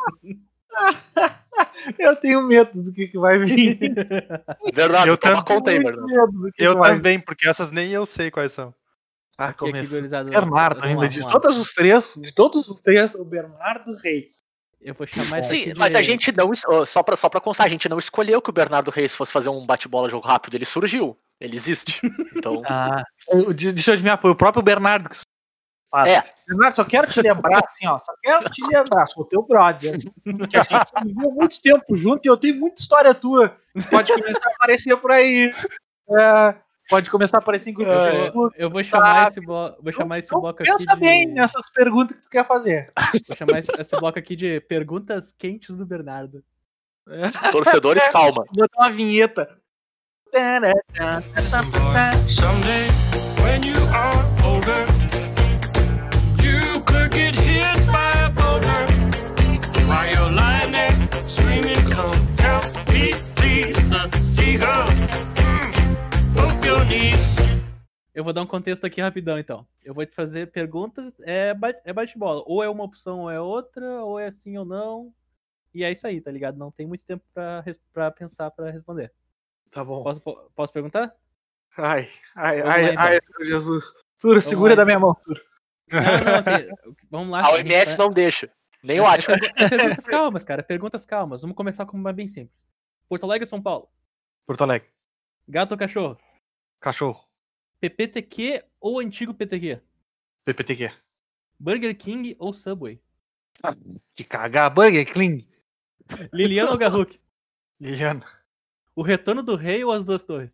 [1.98, 3.78] Eu tenho medo do que, que vai vir.
[4.74, 5.58] Bernardo, Eu toma também.
[5.58, 6.52] conta aí, Bernardo.
[6.58, 8.74] Eu também, porque essas nem eu sei quais são.
[9.38, 10.02] Ah, Aqui, aqui, começou.
[10.02, 14.44] Bernardo ainda, lá, de todos os três, de todos os três, o Bernardo Reis.
[14.82, 15.80] Eu vou chamar esse aqui Sim, de...
[15.80, 16.52] mas a gente não.
[16.86, 19.50] Só pra, só pra constar, a gente não escolheu que o Bernardo Reis fosse fazer
[19.50, 20.56] um bate-bola jogo rápido.
[20.56, 21.18] Ele surgiu.
[21.40, 22.00] Ele existe.
[22.36, 22.62] Então.
[22.66, 25.18] Ah, eu- de- deixa eu adivinhar, foi o próprio Bernardo que
[25.92, 26.08] faz.
[26.08, 26.24] É.
[26.48, 30.00] Bernardo, só quero te lembrar, assim, ó, só quero te lembrar, sou teu brother,
[30.50, 33.58] que a gente viveu muito tempo junto e eu tenho muita história tua,
[33.90, 35.54] pode começar a aparecer por aí,
[36.10, 36.56] É,
[36.90, 37.96] pode começar a aparecer em grupo É.
[38.12, 38.56] do Facebook.
[38.58, 39.28] Eu vou chamar Sabe?
[39.30, 39.76] esse, blo...
[39.82, 41.00] vou chamar esse Então, bloco aqui pensa de...
[41.00, 42.92] bem nessas perguntas que tu quer fazer.
[43.28, 46.44] Vou chamar esse, esse bloco aqui de perguntas quentes do Bernardo.
[47.52, 48.44] Torcedores, calma.
[48.54, 49.50] Vou botar uma vinheta.
[52.28, 52.88] Someday
[53.42, 54.86] when you are older,
[56.44, 57.79] you could get hit
[68.16, 69.66] Eu vou dar um contexto aqui rapidão, então.
[69.84, 71.54] Eu vou te fazer perguntas, é,
[71.86, 72.44] é bate-bola.
[72.48, 75.14] Ou é uma opção ou é outra, ou é sim ou não.
[75.74, 76.58] E é isso aí, tá ligado?
[76.58, 77.64] Não tem muito tempo pra,
[77.94, 79.14] pra pensar pra responder.
[79.72, 80.02] Tá bom.
[80.04, 81.14] Posso, po- posso perguntar?
[81.78, 83.32] Ai, ai, Vamos ai, lá, então.
[83.40, 83.94] ai, Jesus.
[84.20, 85.40] Turo, segura lá, da minha mão, Turo.
[85.92, 87.42] Não, não, tem- vamos lá.
[87.46, 88.50] A OMS não deixa.
[88.84, 89.38] Nem o É, Atila.
[89.38, 90.64] pergu- é perguntas calmas, cara.
[90.64, 91.42] Perguntas calmas.
[91.42, 92.68] Vamos começar com uma bem simples.
[93.08, 93.88] Porto Alegre ou São Paulo?
[94.48, 94.90] Porto Alegre.
[95.48, 96.18] Gato ou cachorro?
[96.80, 97.28] Cachorro.
[97.82, 99.80] PPTQ ou antigo PTQ?
[100.46, 100.92] PPTQ.
[101.60, 103.02] Burger King ou Subway?
[104.16, 104.74] De cagar.
[104.74, 105.48] Burger King.
[106.32, 107.20] Liliana ou Garruk?
[107.80, 108.26] Liliana.
[108.96, 110.52] O retorno do rei ou as duas torres?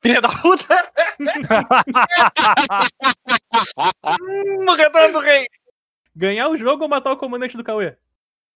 [0.00, 0.92] Filha da puta!
[4.20, 5.46] hum, o retorno do rei!
[6.14, 7.96] Ganhar o jogo ou matar o comandante do Cauê?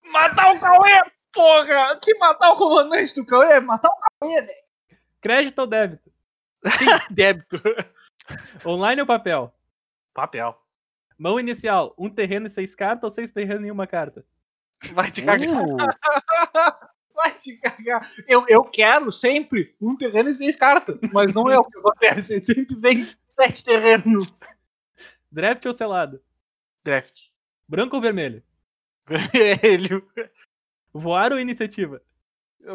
[0.05, 1.03] Matar o Cauê,
[1.33, 1.99] porra!
[2.01, 3.61] Que matar o comandante do Cauê?
[3.61, 4.61] Matar o Cauê, velho!
[5.21, 6.10] Crédito ou débito?
[6.69, 7.61] Sim, débito.
[8.65, 9.55] Online ou papel?
[10.15, 10.57] Papel.
[11.19, 14.25] Mão inicial, um terreno e seis cartas ou seis terrenos e uma carta?
[14.93, 15.49] Vai te cagar.
[15.49, 15.77] Uh,
[17.15, 18.11] Vai te cagar.
[18.27, 22.41] Eu, eu quero sempre um terreno e seis cartas, mas não é o que acontece.
[22.45, 24.33] Sempre vem sete terrenos.
[25.31, 26.23] Draft ou selado?
[26.83, 27.29] Draft.
[27.69, 28.43] Branco ou vermelho?
[29.07, 30.09] Vermelho.
[30.95, 32.01] Voar ou iniciativa?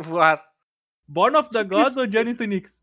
[0.04, 0.48] Voar.
[1.08, 2.80] Born of the Gods ou Journey to Nix?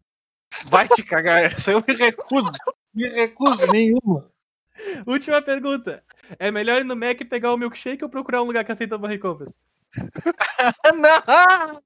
[0.71, 1.45] Vai te cagar.
[1.45, 2.53] Essa eu me recuso.
[2.95, 4.31] Me recuso nenhuma.
[5.07, 6.03] Última pergunta.
[6.39, 8.99] É melhor ir no Mac e pegar o milkshake ou procurar um lugar que aceita
[8.99, 9.51] barra compras?
[10.95, 11.83] Não!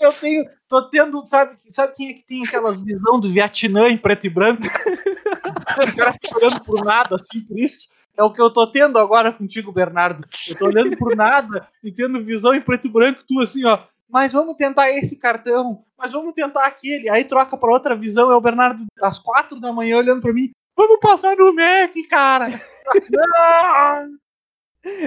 [0.00, 0.44] Eu tenho.
[0.68, 1.24] Tô tendo.
[1.26, 4.62] Sabe, sabe quem é que tem aquelas visão do Vietnã em preto e branco?
[4.64, 7.88] o cara fica olhando por nada, assim, triste.
[8.16, 10.26] É o que eu tô tendo agora contigo, Bernardo.
[10.48, 13.84] Eu tô olhando por nada e tendo visão em preto e branco, tu assim, ó.
[14.12, 17.08] Mas vamos tentar esse cartão, mas vamos tentar aquele.
[17.08, 20.52] Aí troca pra outra visão, é o Bernardo às quatro da manhã olhando pra mim.
[20.76, 22.48] Vamos passar no Mac, cara!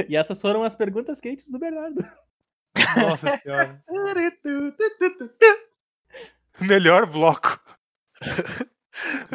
[0.08, 2.02] E essas foram as perguntas quentes do Bernardo.
[2.96, 3.84] Nossa senhora.
[6.62, 7.60] Melhor bloco.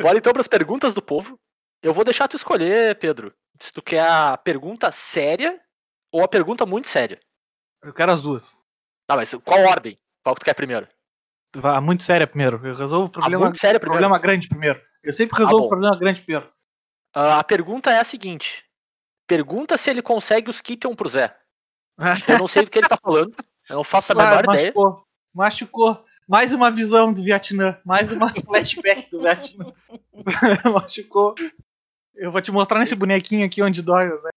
[0.00, 1.38] Bora então para as perguntas do povo.
[1.82, 3.34] Eu vou deixar tu escolher, Pedro.
[3.58, 5.60] Se tu quer a pergunta séria
[6.10, 7.20] ou a pergunta muito séria.
[7.82, 8.58] Eu quero as duas.
[9.10, 9.98] Tá, mas qual ordem?
[10.22, 10.86] Qual que tu quer primeiro?
[11.56, 12.64] Vá, muito séria primeiro.
[12.64, 13.98] Eu resolvo o A problema, muito séria primeiro.
[14.00, 14.80] problema grande primeiro.
[15.02, 15.66] Eu sempre resolvo bom.
[15.66, 16.48] o problema grande primeiro.
[17.12, 18.64] Ah, a pergunta é a seguinte.
[19.26, 21.36] Pergunta se ele consegue os Kitton pro Zé.
[22.28, 23.34] Eu não sei do que ele tá falando.
[23.68, 24.72] Eu não faço a Claro, menor ideia.
[24.76, 25.04] machucou.
[25.34, 26.04] Machucou.
[26.28, 27.80] Mais uma visão do Vietnã.
[27.84, 29.72] Mais uma flashback do Vietnã.
[30.72, 31.34] machucou.
[32.14, 34.08] Eu vou te mostrar nesse bonequinho aqui onde dói.
[34.18, 34.30] Zé.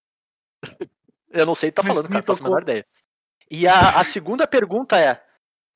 [1.30, 2.22] Eu não sei o que tá Me- falando, me cara.
[2.22, 2.84] Não faço a menor ideia.
[3.50, 5.24] E a, a segunda pergunta é: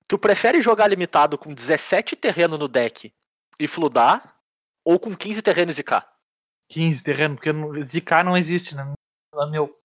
[0.07, 3.13] Tu prefere jogar limitado com 17 terreno no deck
[3.59, 4.36] e fludar?
[4.86, 6.07] Ou com 15 terrenos e K?
[6.70, 7.51] 15 terreno, porque
[7.84, 8.93] ZK não existe né?
[9.34, 9.76] no, meu,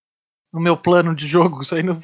[0.53, 1.63] no meu plano de jogo.
[1.63, 2.01] Isso aí não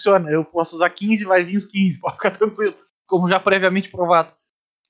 [0.00, 0.30] funciona.
[0.30, 2.00] Eu posso usar 15 vai vir os 15.
[2.00, 2.76] Pode ficar tranquilo.
[3.06, 4.34] Como já previamente provado.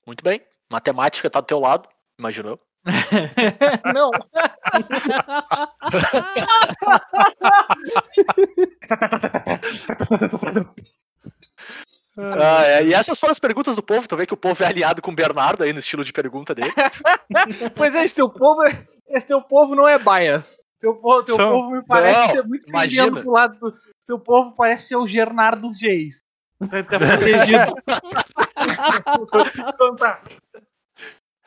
[0.05, 0.41] Muito bem.
[0.71, 1.87] Matemática tá do teu lado,
[2.17, 2.59] imaginou?
[3.93, 4.11] não.
[12.17, 14.07] Ah, é, e essas foram as perguntas do povo.
[14.07, 16.53] Tu vê que o povo é aliado com o Bernardo aí no estilo de pergunta
[16.53, 16.71] dele.
[17.75, 20.57] Pois é, esse teu povo, é- esse teu povo não é bias.
[20.81, 23.21] Teu, povo, teu São- povo me parece Não, ser muito imagina.
[23.21, 23.73] pro lado do.
[24.05, 26.19] Seu povo parece ser o Gernardo Geis.
[26.59, 27.73] Tá tá protegido.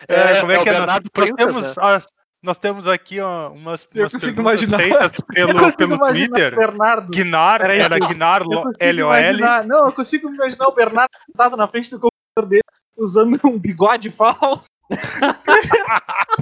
[0.06, 0.14] Tá.
[0.14, 0.78] É, como é, que é?
[0.78, 2.02] Nós, nós temos, né?
[2.42, 4.78] nós temos aqui ó, umas, umas perguntas imaginar.
[4.78, 6.56] feitas pelo, pelo Twitter.
[6.56, 7.10] Bernardo.
[7.10, 8.64] Guinar, era Guinar LOL.
[9.66, 12.62] Não, eu consigo imaginar o Bernardo sentado na frente do computador dele
[12.96, 14.64] usando um bigode falso.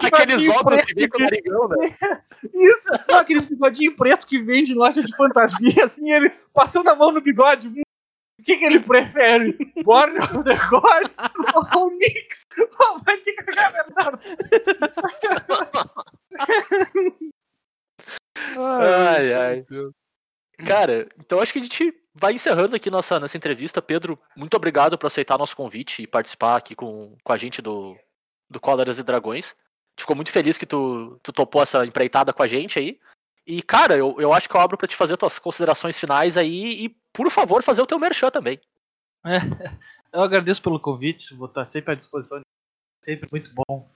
[0.00, 1.96] Aqueles óculos que vem preto com o narigão, né?
[2.54, 6.96] Isso, não, aqueles bigodinhos pretos que vende em loja de fantasia, assim, ele passando a
[6.96, 7.70] mão no bigode.
[8.40, 9.52] O que, que ele prefere?
[9.84, 11.18] Born of the Gods
[11.76, 12.46] ou o Nix?
[12.58, 14.18] Oh, vai te cagar, Bernardo.
[18.56, 19.66] Ai, ai.
[20.66, 23.82] Cara, então acho que a gente vai encerrando aqui nossa, nossa entrevista.
[23.82, 27.94] Pedro, muito obrigado por aceitar nosso convite e participar aqui com, com a gente do,
[28.48, 29.48] do Cóleras e Dragões.
[29.48, 32.98] A gente ficou muito feliz que tu, tu topou essa empreitada com a gente aí.
[33.46, 36.84] E, cara, eu, eu acho que eu abro pra te fazer tuas considerações finais aí
[36.84, 38.60] e, por favor, fazer o teu merchan também.
[39.24, 39.38] É,
[40.12, 42.40] eu agradeço pelo convite, vou estar sempre à disposição.
[43.02, 43.88] Sempre muito bom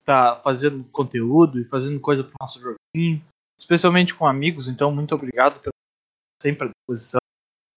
[0.00, 3.24] estar fazendo conteúdo e fazendo coisa pro nosso joguinho,
[3.58, 5.72] especialmente com amigos, então muito obrigado pelo
[6.42, 7.20] sempre à disposição.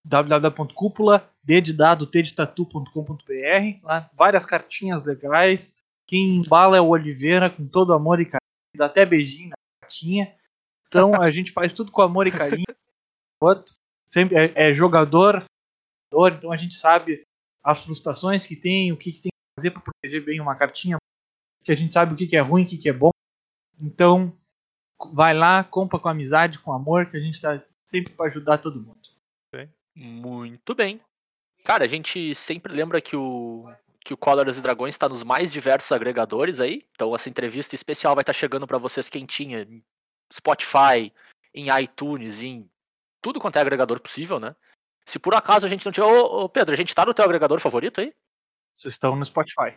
[0.04, 2.92] www.cúpula d de dado t de tatu.com.br
[3.82, 5.74] lá várias cartinhas legais.
[6.06, 8.40] Quem embala é o Oliveira com todo amor e carinho
[8.76, 10.34] dá até beijinho na cartinha.
[10.88, 12.64] Então a gente faz tudo com amor e carinho.
[13.40, 13.74] Outro
[14.10, 15.44] sempre é, é jogador
[16.12, 17.26] jogador, então a gente sabe
[17.62, 20.96] as frustrações que tem o que, que tem que fazer para proteger bem uma cartinha
[21.64, 23.10] que a gente sabe o que, que é ruim o que, que é bom.
[23.80, 24.32] Então
[25.12, 28.80] vai lá compra com amizade com amor que a gente tá sempre para ajudar todo
[28.80, 29.03] mundo
[29.94, 31.00] Muito bem.
[31.64, 33.72] Cara, a gente sempre lembra que o
[34.04, 36.84] que o Cóleras e Dragões está nos mais diversos agregadores aí.
[36.92, 39.82] Então essa entrevista especial vai estar chegando para vocês quentinha em
[40.30, 41.10] Spotify,
[41.54, 42.68] em iTunes, em
[43.22, 44.54] tudo quanto é agregador possível, né?
[45.06, 47.24] Se por acaso a gente não tiver, ô, ô, Pedro, a gente tá no teu
[47.24, 48.12] agregador favorito aí?
[48.74, 49.74] vocês estão no Spotify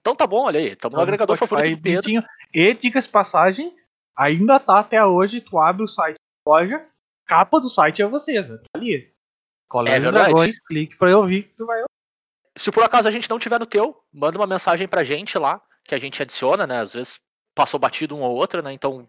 [0.00, 2.02] Então tá bom, olha aí, estamos no Tá agregador Spotify, favorito do Pedro.
[2.02, 2.24] bonitinho.
[2.54, 3.76] E dicas de passagem,
[4.16, 6.86] ainda tá até hoje, tu abre o site da loja,
[7.26, 8.56] capa do site é vocês, né?
[8.56, 9.12] Tá ali.
[9.68, 10.24] Colégio É verdade.
[10.26, 11.88] Dragões, clique pra eu ouvir, tu vai ouvir.
[12.56, 15.60] Se por acaso a gente não tiver no teu, manda uma mensagem pra gente lá,
[15.84, 16.80] que a gente adiciona, né?
[16.80, 17.20] Às vezes
[17.54, 18.72] passou batido um ou outro, né?
[18.72, 19.08] Então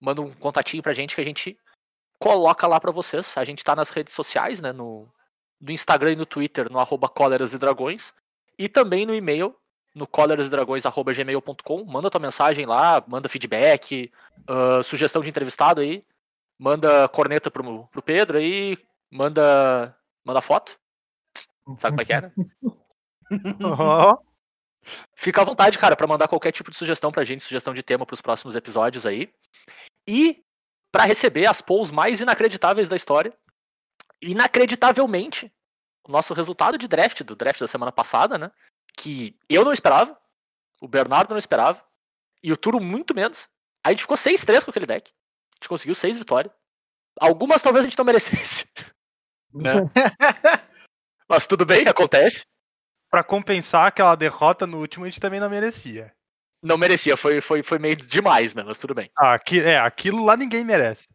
[0.00, 1.56] manda um contatinho pra gente que a gente
[2.18, 3.36] coloca lá pra vocês.
[3.36, 4.72] A gente tá nas redes sociais, né?
[4.72, 5.08] No,
[5.60, 7.12] no Instagram e no Twitter, no arroba
[7.52, 8.12] e Dragões.
[8.58, 9.54] E também no e-mail,
[9.94, 11.84] no colerasdragões.gmail.com.
[11.84, 14.12] Manda tua mensagem lá, manda feedback,
[14.46, 16.04] ah, sugestão de entrevistado aí.
[16.58, 18.76] Manda corneta pro, pro Pedro aí,
[19.10, 20.78] manda, manda foto.
[21.78, 22.32] Sabe como é que é, né?
[23.62, 24.18] Ó,
[25.14, 28.06] Fica à vontade, cara, pra mandar qualquer tipo de sugestão pra gente, sugestão de tema
[28.06, 29.32] pros próximos episódios aí.
[30.08, 30.42] E
[30.90, 33.32] pra receber as polls mais inacreditáveis da história.
[34.22, 35.52] Inacreditavelmente,
[36.06, 38.50] o nosso resultado de draft, do draft da semana passada, né?
[38.96, 40.18] Que eu não esperava,
[40.80, 41.82] o Bernardo não esperava,
[42.42, 43.48] e o Turo muito menos.
[43.84, 45.10] A gente ficou 6-3 com aquele deck.
[45.10, 46.52] A gente conseguiu 6 vitórias.
[47.18, 48.66] Algumas talvez a gente não merecesse.
[49.52, 49.72] Né?
[51.28, 52.44] Mas tudo bem, acontece.
[53.10, 56.12] pra compensar aquela derrota no último, a gente também não merecia.
[56.62, 58.62] Não merecia, foi, foi, foi meio demais, né?
[58.62, 59.10] Mas tudo bem.
[59.16, 61.08] Ah, aqui, é, aquilo lá ninguém merece.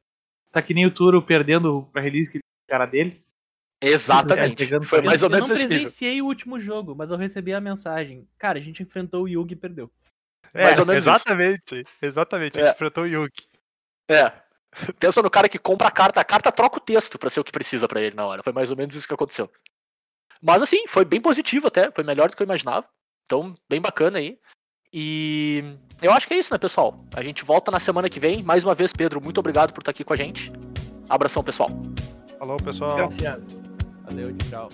[0.51, 3.23] Tá que nem o Turo perdendo pra release que cara dele.
[3.81, 4.63] Exatamente.
[4.73, 5.77] É, Foi mais ou eu menos não esse nível.
[5.81, 8.27] presenciei o último jogo, mas eu recebi a mensagem.
[8.39, 9.91] Cara, a gente enfrentou o Yugi e perdeu.
[10.53, 11.13] É, Mais ou menos isso.
[11.13, 11.85] exatamente.
[12.01, 12.57] Exatamente.
[12.57, 12.65] A É.
[12.67, 13.47] gente enfrentou o Yuki.
[14.09, 14.31] É.
[14.99, 17.43] Pensa no cara que compra a carta, a carta troca o texto pra ser o
[17.43, 18.43] que precisa pra ele na hora.
[18.43, 19.49] Foi mais ou menos isso que aconteceu.
[20.41, 22.87] Mas assim, foi bem positivo até, foi melhor do que eu imaginava.
[23.25, 24.37] Então, bem bacana aí.
[24.93, 25.63] E
[26.01, 27.03] eu acho que é isso, né, pessoal?
[27.13, 28.43] A gente volta na semana que vem.
[28.43, 30.51] Mais uma vez, Pedro, muito obrigado por estar aqui com a gente.
[31.09, 31.69] Abração, pessoal.
[32.39, 32.95] Falou, pessoal.
[32.95, 33.43] Gracias.
[34.07, 34.69] Valeu, tchau.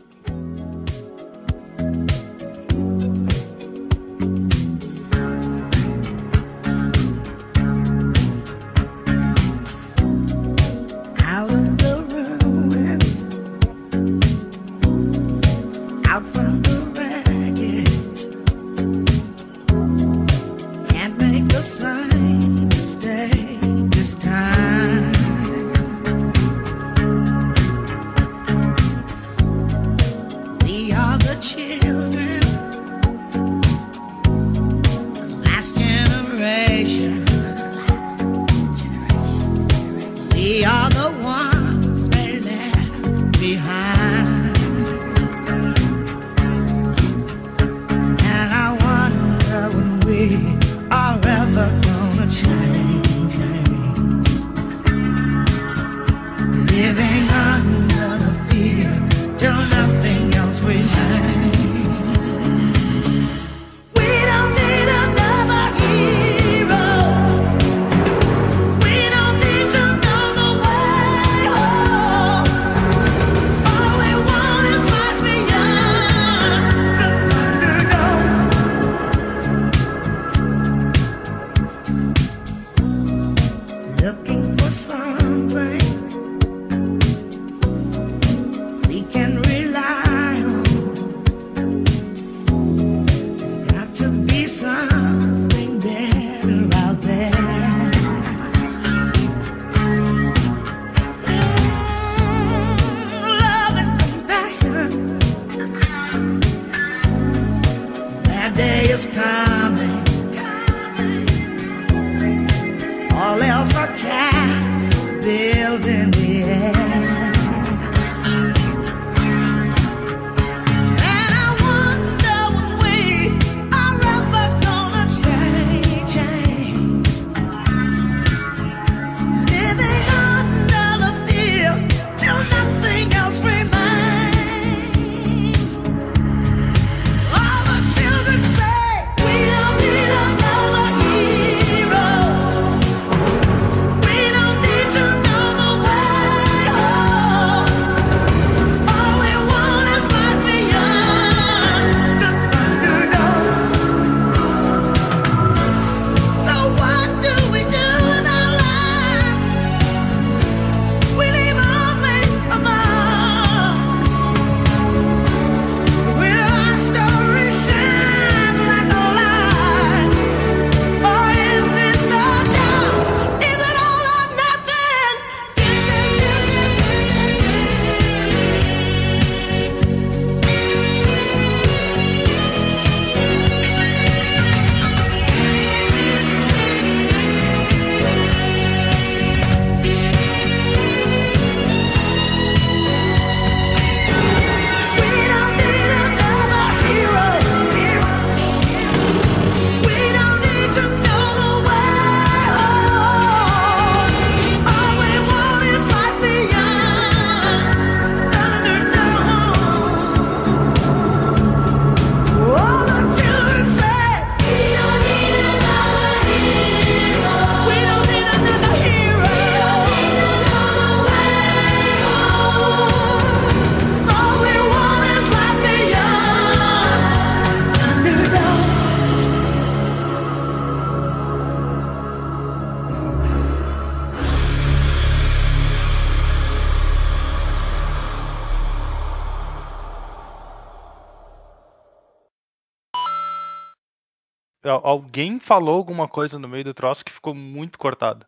[244.83, 248.25] Alguém falou alguma coisa no meio do troço que ficou muito cortado.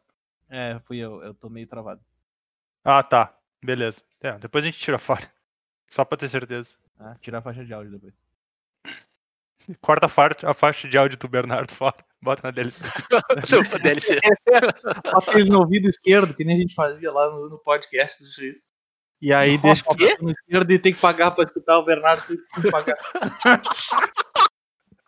[0.49, 2.01] É, fui eu, eu tô meio travado.
[2.83, 3.35] Ah, tá.
[3.63, 4.03] Beleza.
[4.21, 5.27] É, depois a gente tira fora.
[5.89, 6.75] Só pra ter certeza.
[6.99, 8.13] Ah, tirar a faixa de áudio depois.
[9.81, 11.95] Corta a, a faixa de áudio do Bernardo fora.
[12.21, 12.85] Bota na DLC.
[13.51, 14.19] Não, DLC.
[15.11, 18.29] Bota eles no ouvido esquerdo, que nem a gente fazia lá no, no podcast do
[18.29, 18.67] juiz.
[19.21, 22.27] E aí Nossa, deixa o no esquerdo e tem que pagar pra escutar o Bernardo.
[22.27, 22.97] Tem que pagar.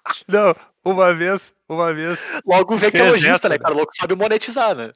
[0.28, 2.20] Não, uma vez, uma vez.
[2.46, 3.74] Logo vê que é lojista, né, cara?
[3.74, 4.92] O louco sabe monetizar, né?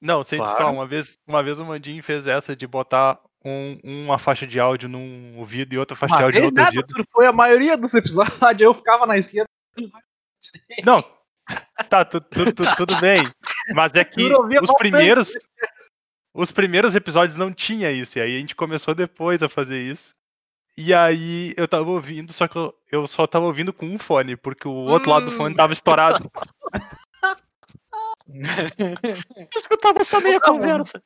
[0.00, 0.56] Não, sem Claro.
[0.56, 4.58] só, uma vez, uma vez o Mandinho fez essa de botar um- uma faixa de
[4.60, 7.08] áudio num ouvido e outra faixa de Uma áudio no outro nada, ouvido.
[7.12, 8.38] foi a maioria dos episódios.
[8.60, 9.48] Eu ficava na esquerda.
[10.84, 11.04] Não,
[11.88, 13.18] tá, tu- tu- tu- tudo bem.
[13.74, 14.22] Mas é que
[14.62, 15.32] os primeiros.
[16.32, 18.18] Os primeiros episódios não tinha isso.
[18.18, 20.14] E aí a gente começou depois a fazer isso.
[20.82, 24.34] E aí eu tava ouvindo, só que eu, eu só tava ouvindo com um fone,
[24.34, 26.32] porque o outro lado do fone tava estourado.
[29.54, 31.02] Escutava só meia Não, conversa.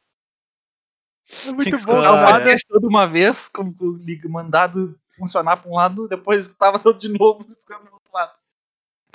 [1.44, 2.00] É muito bom.
[2.00, 2.56] Ah, lado é.
[2.68, 7.08] toda uma vez, com o lig- mandado funcionar pra um lado, depois escutava tudo de
[7.08, 8.32] novo, escutava do outro lado.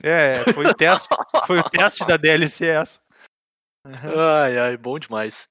[0.04, 1.08] É, foi o teste,
[1.48, 3.00] foi o teste da DLC essa.
[3.86, 5.48] Ai, ai, bom demais.